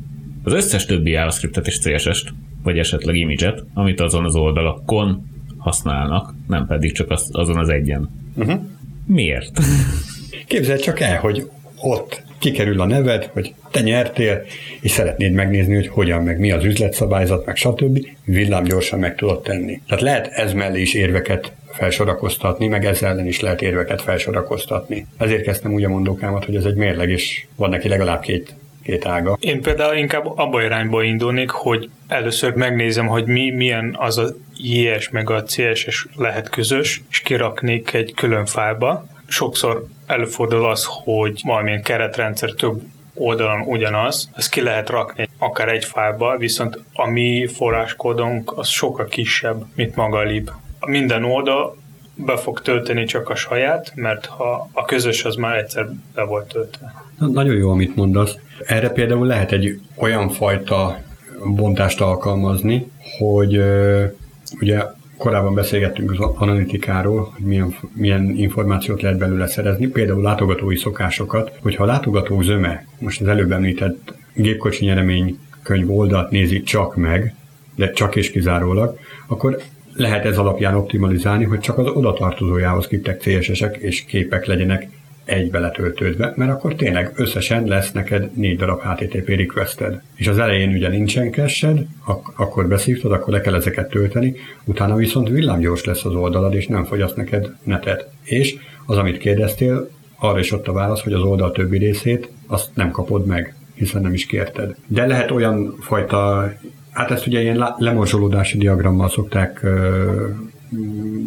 az 0.44 0.54
összes 0.54 0.86
többi 0.86 1.12
JavaScriptet 1.12 1.68
és 1.68 1.80
CSS-t, 1.80 2.34
vagy 2.64 2.78
esetleg 2.78 3.16
image-et, 3.16 3.66
amit 3.74 4.00
azon 4.00 4.26
az 4.26 4.36
oldalakon 4.36 5.26
használnak, 5.58 6.34
nem 6.48 6.66
pedig 6.68 6.94
csak 6.94 7.10
az, 7.10 7.30
azon 7.32 7.58
az 7.58 7.70
egyen. 7.70 8.10
Uh-huh. 8.36 8.62
Miért? 9.06 9.60
Képzeld 10.48 10.80
csak 10.80 11.00
el, 11.00 11.20
hogy 11.20 11.50
ott 11.84 12.22
kikerül 12.40 12.82
a 12.82 12.86
neved, 12.86 13.30
hogy 13.34 13.54
te 13.72 13.82
nyertél, 13.82 14.42
és 14.82 14.92
szeretnéd 14.92 15.34
megnézni, 15.34 15.76
hogy 15.76 15.88
hogyan, 15.88 16.24
meg 16.24 16.40
mi 16.40 16.52
az 16.52 16.64
üzletszabályzat, 16.64 17.46
meg 17.46 17.56
stb. 17.56 18.08
villámgyorsan 18.26 19.00
meg 19.00 19.16
tudod 19.16 19.42
tenni. 19.42 19.82
Tehát 19.88 20.04
lehet 20.04 20.28
ez 20.28 20.54
mellé 20.54 20.82
is 20.82 20.94
érveket 20.94 21.52
felsorakoztatni, 21.72 22.68
meg 22.68 22.86
ezzel 22.86 23.10
ellen 23.10 23.28
is 23.28 23.40
lehet 23.40 23.62
érveket 23.62 24.02
felsorakoztatni. 24.02 25.06
Ezért 25.18 25.44
kezdtem 25.44 25.74
úgy 25.74 25.84
a 25.84 25.90
mondókámat, 25.90 26.46
hogy 26.46 26.56
ez 26.56 26.66
egy 26.66 26.76
mérleg, 26.76 27.10
és 27.10 27.46
van 27.56 27.70
neki 27.70 27.88
legalább 27.88 28.22
két 28.22 28.56
két 28.84 29.06
ága. 29.06 29.38
Én 29.40 29.62
például 29.62 29.96
inkább 29.96 30.38
abba 30.38 30.64
irányba 30.64 31.04
indulnék, 31.04 31.50
hogy 31.50 31.90
először 32.08 32.54
megnézem, 32.54 33.08
hogy 33.08 33.26
mi, 33.26 33.52
milyen 33.52 33.96
az 34.00 34.18
a 34.18 34.28
JS 34.58 35.10
meg 35.10 35.30
a 35.30 35.44
CSS 35.44 36.08
lehet 36.16 36.50
közös, 36.50 37.02
és 37.10 37.20
kiraknék 37.20 37.94
egy 37.94 38.14
külön 38.14 38.46
fájlba. 38.46 39.06
Sokszor 39.34 39.86
előfordul 40.06 40.66
az, 40.66 40.86
hogy 40.88 41.42
valamilyen 41.44 41.84
keretrendszer 41.84 42.52
több 42.52 42.82
oldalon 43.14 43.62
ugyanaz, 43.62 44.30
ezt 44.36 44.50
ki 44.50 44.62
lehet 44.62 44.90
rakni 44.90 45.30
akár 45.38 45.68
egy 45.68 45.86
fájlba, 45.86 46.38
viszont 46.38 46.80
a 46.94 47.08
mi 47.10 47.48
forráskódunk 47.48 48.58
az 48.58 48.68
sokkal 48.68 49.06
kisebb, 49.06 49.66
mint 49.76 49.96
maga 49.96 50.18
a 50.18 50.24
lib. 50.24 50.50
Minden 50.86 51.24
oldal 51.24 51.78
be 52.16 52.38
fog 52.38 52.62
tölteni 52.62 53.06
csak 53.06 53.30
a 53.30 53.36
saját, 53.36 53.92
mert 53.96 54.26
ha 54.26 54.70
a 54.72 54.86
közös 54.86 55.26
az 55.26 55.36
már 55.36 55.58
egyszer 55.58 55.90
be 56.16 56.24
volt 56.24 56.48
töltve. 56.48 56.94
Na, 57.20 57.28
nagyon 57.28 57.56
jó, 57.56 57.70
amit 57.70 57.96
mondasz. 57.96 58.36
Erre 58.66 58.90
például 58.90 59.28
lehet 59.28 59.52
egy 59.52 59.80
olyan 59.96 60.30
fajta 60.30 61.00
bontást 61.44 62.02
alkalmazni, 62.02 62.92
hogy 63.18 63.62
ugye 64.60 64.84
korábban 65.24 65.54
beszélgettünk 65.54 66.12
az 66.12 66.20
analitikáról, 66.20 67.32
hogy 67.36 67.46
milyen, 67.46 67.76
milyen 67.94 68.30
információt 68.36 69.02
lehet 69.02 69.18
belőle 69.18 69.48
szerezni, 69.48 69.88
például 69.88 70.22
látogatói 70.22 70.78
szokásokat, 70.78 71.52
hogyha 71.62 71.84
a 71.84 71.86
látogató 71.86 72.42
zöme, 72.42 72.86
most 73.00 73.22
az 73.22 73.28
előbb 73.28 73.52
említett 73.52 74.14
gépkocsi 74.34 74.86
nyeremény 74.86 75.38
könyv 75.62 75.92
oldalt 75.92 76.32
nézi 76.32 76.62
csak 76.64 76.96
meg, 76.96 77.36
de 77.76 77.92
csak 77.92 78.16
és 78.16 78.32
kizárólag, 78.32 78.98
akkor 79.28 79.60
lehet 79.94 80.26
ez 80.26 80.38
alapján 80.38 80.76
optimalizálni, 80.76 81.44
hogy 81.44 81.60
csak 81.60 81.78
az 81.78 81.88
oda 81.88 82.14
tartozó 82.14 82.58
JavaScriptek, 82.58 83.22
CSS-ek 83.22 83.78
és 83.78 84.06
képek 84.06 84.46
legyenek 84.46 84.90
egybe 85.26 85.60
letöltődve, 85.60 86.34
mert 86.36 86.52
akkor 86.52 86.76
tényleg 86.76 87.12
összesen 87.16 87.64
lesz 87.66 87.92
neked 87.92 88.30
négy 88.36 88.58
darab 88.58 88.82
HTTP 88.82 89.28
requested. 89.28 90.02
És 90.16 90.28
az 90.28 90.38
elején 90.38 90.74
ugye 90.74 90.90
nincsen 90.90 91.32
cache 91.32 91.74
ak- 92.06 92.34
akkor 92.36 92.68
beszívtad, 92.68 93.12
akkor 93.12 93.34
le 93.34 93.42
kell 93.42 93.56
ezeket 93.56 93.90
tölteni, 93.90 94.36
utána 94.64 94.96
viszont 94.96 95.30
villámgyors 95.30 95.84
lesz 95.84 96.06
az 96.06 96.16
oldalad, 96.16 96.54
és 96.54 96.68
nem 96.68 96.84
fogyaszt 96.84 97.16
neked 97.16 97.56
netet. 97.64 98.10
És 98.24 98.56
az, 98.86 98.98
amit 98.98 99.18
kérdeztél, 99.18 99.90
arra 100.20 100.40
is 100.40 100.52
ott 100.52 100.68
a 100.68 100.74
válasz, 100.74 101.02
hogy 101.02 101.14
az 101.14 101.22
oldal 101.22 101.52
többi 101.52 101.78
részét 101.78 102.30
azt 102.48 102.70
nem 102.74 102.92
kapod 102.92 103.26
meg, 103.26 103.56
hiszen 103.74 104.02
nem 104.02 104.14
is 104.14 104.26
kérted. 104.26 104.76
De 104.88 105.06
lehet 105.06 105.32
olyan 105.32 105.76
fajta 105.80 106.52
Hát 106.94 107.12
ezt 107.12 107.28
ugye 107.28 107.42
ilyen 107.42 107.74
lemorzsolódási 107.78 108.58
diagrammal 108.58 109.10
szokták 109.10 109.66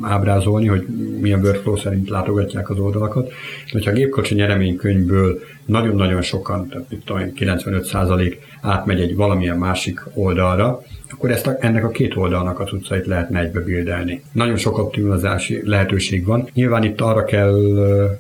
ábrázolni, 0.01 0.67
hogy 0.67 0.87
milyen 1.21 1.41
workflow 1.41 1.77
szerint 1.77 2.09
látogatják 2.09 2.71
az 2.71 2.79
oldalakat. 2.79 3.33
Hogyha 3.73 3.91
a 3.91 3.95
gépkocsi 3.95 4.35
nyereménykönyvből 4.35 5.41
nagyon-nagyon 5.65 6.23
sokan, 6.23 6.69
tehát 6.69 6.87
mit 6.91 7.03
tudom 7.05 7.33
95% 7.37 8.37
átmegy 8.63 9.01
egy 9.01 9.17
valamilyen 9.17 9.59
másik 9.59 10.01
oldalra, 10.15 10.83
akkor 11.11 11.31
ezt 11.31 11.47
a, 11.47 11.57
ennek 11.61 11.85
a 11.85 11.89
két 11.89 12.17
oldalnak 12.17 12.61
a 12.61 12.65
cuccait 12.65 13.07
lehetne 13.07 13.41
egybe 13.41 13.61
bildelni. 13.61 14.23
Nagyon 14.33 14.57
sok 14.57 14.79
optimizási 14.79 15.61
lehetőség 15.65 16.25
van. 16.25 16.49
Nyilván 16.55 16.85
itt 16.85 17.01
arra 17.01 17.25
kell 17.25 17.55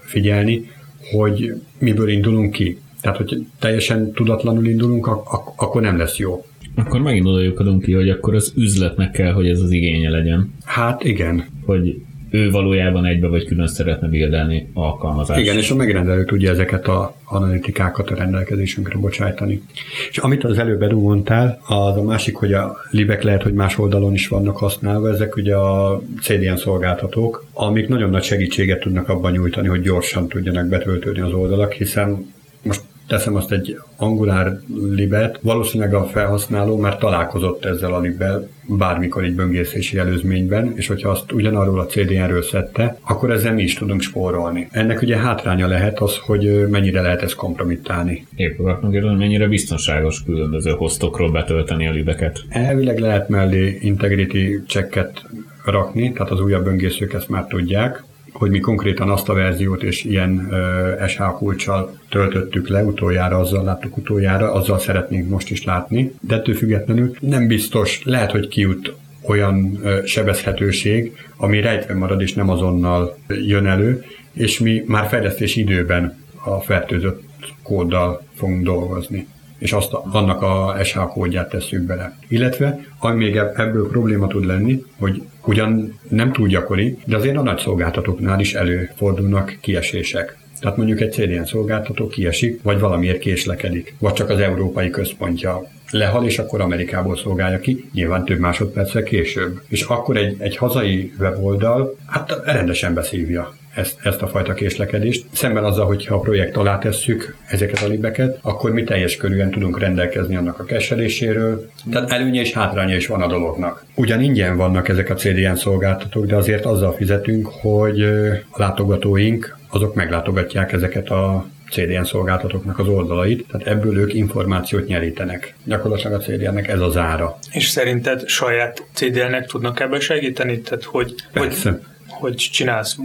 figyelni, 0.01 0.71
hogy 1.13 1.63
miből 1.79 2.09
indulunk 2.09 2.53
ki. 2.53 2.79
Tehát, 3.01 3.17
hogy 3.17 3.47
teljesen 3.59 4.13
tudatlanul 4.13 4.67
indulunk, 4.67 5.07
ak- 5.07 5.27
ak- 5.33 5.61
akkor 5.63 5.83
nem 5.83 5.97
lesz 5.97 6.17
jó. 6.17 6.46
Akkor 6.77 7.01
megint 7.01 7.27
oda 7.27 7.79
ki, 7.79 7.93
hogy 7.93 8.09
akkor 8.09 8.35
az 8.35 8.53
üzletnek 8.57 9.11
kell, 9.11 9.33
hogy 9.33 9.49
ez 9.49 9.61
az 9.61 9.71
igénye 9.71 10.11
legyen. 10.11 10.55
Hát 10.65 11.05
igen. 11.05 11.45
Hogy 11.65 12.01
ő 12.31 12.51
valójában 12.51 13.05
egybe 13.05 13.29
vagy 13.29 13.45
külön 13.45 13.67
szeretne 13.67 14.09
bildelni 14.09 14.71
alkalmazást. 14.75 15.41
Igen, 15.41 15.57
és 15.57 15.71
a 15.71 15.75
megrendelő 15.75 16.25
tudja 16.25 16.51
ezeket 16.51 16.87
a 16.87 17.17
analitikákat 17.25 18.11
a 18.11 18.15
rendelkezésünkre 18.15 18.99
bocsájtani. 18.99 19.63
És 20.11 20.19
amit 20.19 20.45
az 20.45 20.59
előbb 20.59 20.93
mondtál, 20.93 21.59
az 21.67 21.97
a 21.97 22.03
másik, 22.03 22.37
hogy 22.37 22.53
a 22.53 22.77
libek 22.91 23.23
lehet, 23.23 23.43
hogy 23.43 23.53
más 23.53 23.79
oldalon 23.79 24.13
is 24.13 24.29
vannak 24.29 24.57
használva, 24.57 25.09
ezek 25.09 25.37
ugye 25.37 25.57
a 25.57 26.03
CDN 26.21 26.57
szolgáltatók, 26.57 27.47
amik 27.53 27.89
nagyon 27.89 28.11
nagy 28.11 28.23
segítséget 28.23 28.81
tudnak 28.81 29.09
abban 29.09 29.33
nyújtani, 29.33 29.69
hogy 29.69 29.81
gyorsan 29.81 30.29
tudjanak 30.29 30.69
betöltődni 30.69 31.21
az 31.21 31.33
oldalak, 31.33 31.73
hiszen 31.73 32.35
most 32.63 32.81
teszem 33.07 33.35
azt 33.35 33.53
egy 33.53 33.79
Angular 33.97 34.61
libet, 34.91 35.39
valószínűleg 35.43 35.95
a 35.95 36.05
felhasználó 36.05 36.77
már 36.77 36.99
találkozott 36.99 37.65
ezzel 37.65 37.93
a 37.93 38.01
libbel 38.01 38.49
bármikor 38.69 39.25
egy 39.25 39.35
böngészési 39.35 39.99
előzményben, 39.99 40.73
és 40.77 40.87
hogyha 40.87 41.11
azt 41.11 41.33
ugyanarról 41.33 41.81
a 41.81 41.87
CDN-ről 41.87 42.43
szedte, 42.43 42.99
akkor 43.01 43.31
ezzel 43.31 43.55
mi 43.55 43.63
is 43.63 43.75
tudunk 43.75 44.01
spórolni. 44.01 44.69
Ennek 44.71 45.03
ugye 45.03 45.17
hátránya 45.17 45.67
lehet 45.67 46.01
az, 46.01 46.17
hogy 46.17 46.69
mennyire 46.69 47.01
lehet 47.01 47.23
ezt 47.23 47.35
kompromittálni. 47.35 48.27
Épp 48.37 48.59
akartam 48.59 48.91
kérdezni, 48.91 49.17
mennyire 49.17 49.49
biztonságos 49.49 50.23
különböző 50.25 50.71
hostokról 50.71 51.31
betölteni 51.31 51.87
a 51.87 51.93
libeket. 51.93 52.41
Elvileg 52.49 52.99
lehet 52.99 53.29
mellé 53.29 53.79
integrity 53.81 54.63
checket 54.67 55.27
rakni, 55.65 56.13
tehát 56.13 56.31
az 56.31 56.41
újabb 56.41 56.65
böngészők 56.65 57.13
ezt 57.13 57.29
már 57.29 57.47
tudják, 57.47 58.05
hogy 58.39 58.51
mi 58.51 58.61
konkrétan 58.61 59.11
azt 59.11 59.29
a 59.29 59.35
verziót 59.35 59.83
és 59.83 60.05
ilyen 60.05 60.49
uh, 60.51 61.09
SH 61.09 61.21
kulcsal 61.21 61.99
töltöttük 62.09 62.69
le 62.69 62.85
utoljára, 62.85 63.39
azzal 63.39 63.65
láttuk 63.65 63.97
utoljára, 63.97 64.53
azzal 64.53 64.79
szeretnénk 64.79 65.29
most 65.29 65.51
is 65.51 65.65
látni, 65.65 66.13
de 66.21 66.35
ettől 66.35 66.55
függetlenül 66.55 67.17
nem 67.21 67.47
biztos, 67.47 68.01
lehet, 68.05 68.31
hogy 68.31 68.49
kijut 68.49 68.95
olyan 69.23 69.81
uh, 69.83 70.05
sebezhetőség, 70.05 71.13
ami 71.37 71.61
rejtve 71.61 71.95
marad 71.95 72.21
és 72.21 72.35
nem 72.35 72.51
azonnal 72.51 73.17
jön 73.29 73.67
elő, 73.67 74.05
és 74.33 74.59
mi 74.59 74.85
már 74.87 75.07
fejlesztés 75.07 75.57
időben 75.57 76.19
a 76.45 76.61
fertőzött 76.61 77.23
kóddal 77.63 78.23
fogunk 78.35 78.65
dolgozni 78.65 79.27
és 79.59 79.73
azt, 79.73 79.93
annak 79.93 80.43
a 80.43 80.77
SH 80.85 80.99
kódját 80.99 81.49
tesszük 81.49 81.83
bele. 81.83 82.19
Illetve, 82.29 82.79
ami 82.99 83.25
még 83.25 83.37
ebből 83.37 83.89
probléma 83.89 84.27
tud 84.27 84.45
lenni, 84.45 84.85
hogy 84.99 85.23
ugyan 85.45 85.99
nem 86.09 86.33
túl 86.33 86.49
gyakori, 86.49 86.99
de 87.05 87.17
azért 87.17 87.37
a 87.37 87.43
nagy 87.43 87.59
szolgáltatóknál 87.59 88.41
is 88.41 88.55
előfordulnak 88.55 89.59
kiesések. 89.61 90.39
Tehát 90.61 90.77
mondjuk 90.77 91.01
egy 91.01 91.13
CDN 91.13 91.45
szolgáltató 91.45 92.07
kiesik, 92.07 92.63
vagy 92.63 92.81
valamiért 92.81 93.19
késlekedik, 93.19 93.95
vagy 93.99 94.13
csak 94.13 94.31
az 94.31 94.39
európai 94.39 94.91
központja 94.91 95.69
lehal, 95.91 96.25
és 96.25 96.39
akkor 96.39 96.61
Amerikából 96.61 97.17
szolgálja 97.17 97.59
ki, 97.59 97.89
nyilván 97.93 98.25
több 98.25 98.39
másodperccel 98.39 99.03
később. 99.03 99.61
És 99.69 99.83
akkor 99.83 100.17
egy, 100.17 100.37
egy 100.39 100.57
hazai 100.57 101.13
weboldal, 101.19 101.97
hát 102.07 102.41
rendesen 102.45 102.95
beszívja 102.95 103.55
ezt, 103.77 103.99
ezt 104.03 104.23
a 104.23 104.27
fajta 104.27 104.55
késlekedést. 104.55 105.25
Szemben 105.33 105.65
azzal, 105.65 105.87
hogyha 105.87 106.15
a 106.15 106.21
projekt 106.21 106.57
alá 106.57 106.79
tesszük 106.79 107.37
ezeket 107.47 107.83
a 107.83 107.87
libeket, 107.87 108.39
akkor 108.43 108.73
mi 108.73 108.85
teljes 108.85 109.17
körülön 109.17 109.51
tudunk 109.51 109.79
rendelkezni 109.79 110.37
annak 110.37 110.59
a 110.59 110.65
keseléséről. 110.65 111.71
Tehát 111.91 112.11
előnye 112.11 112.41
és 112.41 112.53
hátránya 112.53 112.97
is 112.97 113.07
van 113.07 113.23
a 113.23 113.27
dolognak. 113.27 113.85
Ugyan 113.95 114.23
ingyen 114.23 114.57
vannak 114.57 114.89
ezek 114.89 115.11
a 115.11 115.15
CDN 115.15 115.55
szolgáltatók, 115.55 116.27
de 116.27 116.37
azért 116.37 116.65
azzal 116.65 116.93
fizetünk, 116.93 117.47
hogy 117.47 118.03
a 118.51 118.61
látogatóink 118.61 119.59
azok 119.69 119.95
meglátogatják 119.95 120.73
ezeket 120.73 121.09
a 121.09 121.47
CDN 121.71 122.05
szolgáltatóknak 122.05 122.79
az 122.79 122.89
oldalait, 122.89 123.47
tehát 123.51 123.67
ebből 123.67 123.99
ők 123.99 124.15
információt 124.15 124.87
nyerítenek. 124.87 125.55
Gyakorlatilag 125.65 126.21
a 126.21 126.23
CDN-nek 126.23 126.69
ez 126.69 126.81
az 126.81 126.97
ára. 126.97 127.39
És 127.51 127.69
szerinted 127.69 128.29
saját 128.29 128.87
CDN-nek 128.93 129.47
tudnak 129.47 129.81
ebben 129.81 130.01
segíteni? 130.01 130.61
Tehát 130.61 130.85
hogy, 130.85 131.15
Persze. 131.33 131.71
hogy 131.71 131.81
hogy 132.17 132.35
csinálsz, 132.35 132.97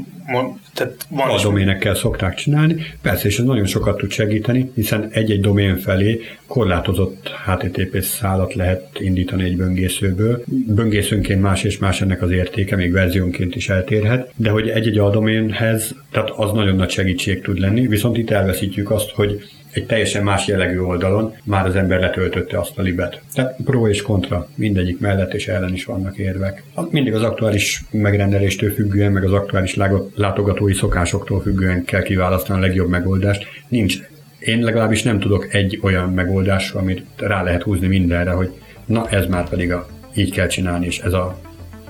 tehát 0.74 1.06
van 1.10 1.30
a 1.30 1.42
doménekkel 1.42 1.96
szokták 1.96 2.36
csinálni, 2.36 2.86
persze, 3.02 3.28
és 3.28 3.40
ez 3.40 3.46
nagyon 3.46 3.66
sokat 3.66 3.98
tud 3.98 4.12
segíteni, 4.12 4.72
hiszen 4.76 5.10
egy-egy 5.12 5.42
domén 5.42 5.78
felé 5.78 6.22
korlátozott 6.48 7.32
HTTP 7.46 8.02
szállat 8.02 8.54
lehet 8.54 9.00
indítani 9.00 9.44
egy 9.44 9.58
böngészőből. 9.58 10.44
Böngészőnként 10.68 11.42
más 11.42 11.64
és 11.64 11.78
más 11.78 12.02
ennek 12.02 12.22
az 12.22 12.32
értéke, 12.32 12.76
még 12.76 12.92
verziónként 12.92 13.56
is 13.56 13.70
eltérhet, 13.70 14.32
de 14.36 14.50
hogy 14.50 14.70
egy-egy 14.70 14.98
aldoménhez, 14.98 15.96
tehát 16.12 16.30
az 16.30 16.52
nagyon 16.52 16.76
nagy 16.76 16.90
segítség 16.90 17.42
tud 17.42 17.60
lenni, 17.60 17.88
viszont 17.88 18.18
itt 18.18 18.30
elveszítjük 18.30 18.92
azt, 18.92 19.10
hogy 19.10 19.42
egy 19.72 19.86
teljesen 19.86 20.24
más 20.24 20.48
jellegű 20.48 20.80
oldalon 20.80 21.36
már 21.44 21.66
az 21.66 21.76
ember 21.76 22.00
letöltötte 22.00 22.60
azt 22.60 22.78
a 22.78 22.82
libet. 22.82 23.22
Tehát 23.34 23.56
pro 23.66 23.88
és 23.88 24.02
kontra 24.02 24.48
mindegyik 24.56 25.00
mellett 25.00 25.34
és 25.34 25.48
ellen 25.48 25.74
is 25.74 25.86
vannak 25.86 26.18
érvek. 26.18 26.64
Mindig 26.90 27.14
az 27.14 27.24
aktuális 27.24 27.84
megrendeléstől 27.92 28.74
függően, 28.74 29.12
meg 29.12 29.24
az 29.24 29.34
aktuális 29.34 29.78
látogatói 30.16 30.74
szokásoktól 30.74 31.42
függően 31.42 31.86
kell 31.86 32.02
kiválasztani 32.02 32.60
a 32.60 32.62
legjobb 32.62 32.90
megoldást. 32.90 33.46
Nincs 33.68 34.00
én 34.40 34.60
legalábbis 34.64 35.04
nem 35.04 35.20
tudok 35.20 35.54
egy 35.54 35.80
olyan 35.82 36.14
megoldásra, 36.14 36.80
amit 36.80 37.04
rá 37.18 37.44
lehet 37.44 37.64
húzni 37.64 37.88
mindenre, 37.88 38.32
hogy 38.32 38.52
na 38.86 39.10
ez 39.10 39.26
már 39.26 39.50
pedig 39.50 39.72
a, 39.72 39.88
így 40.16 40.32
kell 40.32 40.48
csinálni, 40.48 40.86
és 40.86 41.00
ez 41.00 41.14
a 41.14 41.40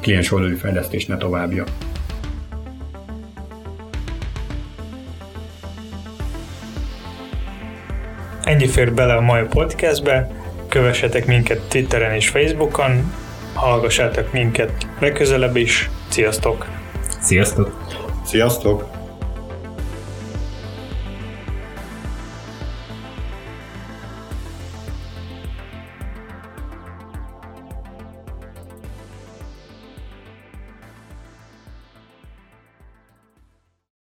kliens 0.01 0.31
oldalú 0.31 0.57
fejlesztés 0.57 1.05
ne 1.05 1.17
továbbja. 1.17 1.63
Ennyi 8.43 8.67
fér 8.67 8.93
bele 8.93 9.13
a 9.13 9.21
mai 9.21 9.43
podcastbe, 9.43 10.29
kövessetek 10.67 11.25
minket 11.25 11.61
Twitteren 11.69 12.13
és 12.13 12.29
Facebookon, 12.29 13.13
hallgassátok 13.53 14.31
minket 14.31 14.71
legközelebb 14.99 15.55
is. 15.55 15.89
Sziasztok! 16.09 16.67
Sziasztok! 17.19 17.85
Sziasztok! 18.25 19.00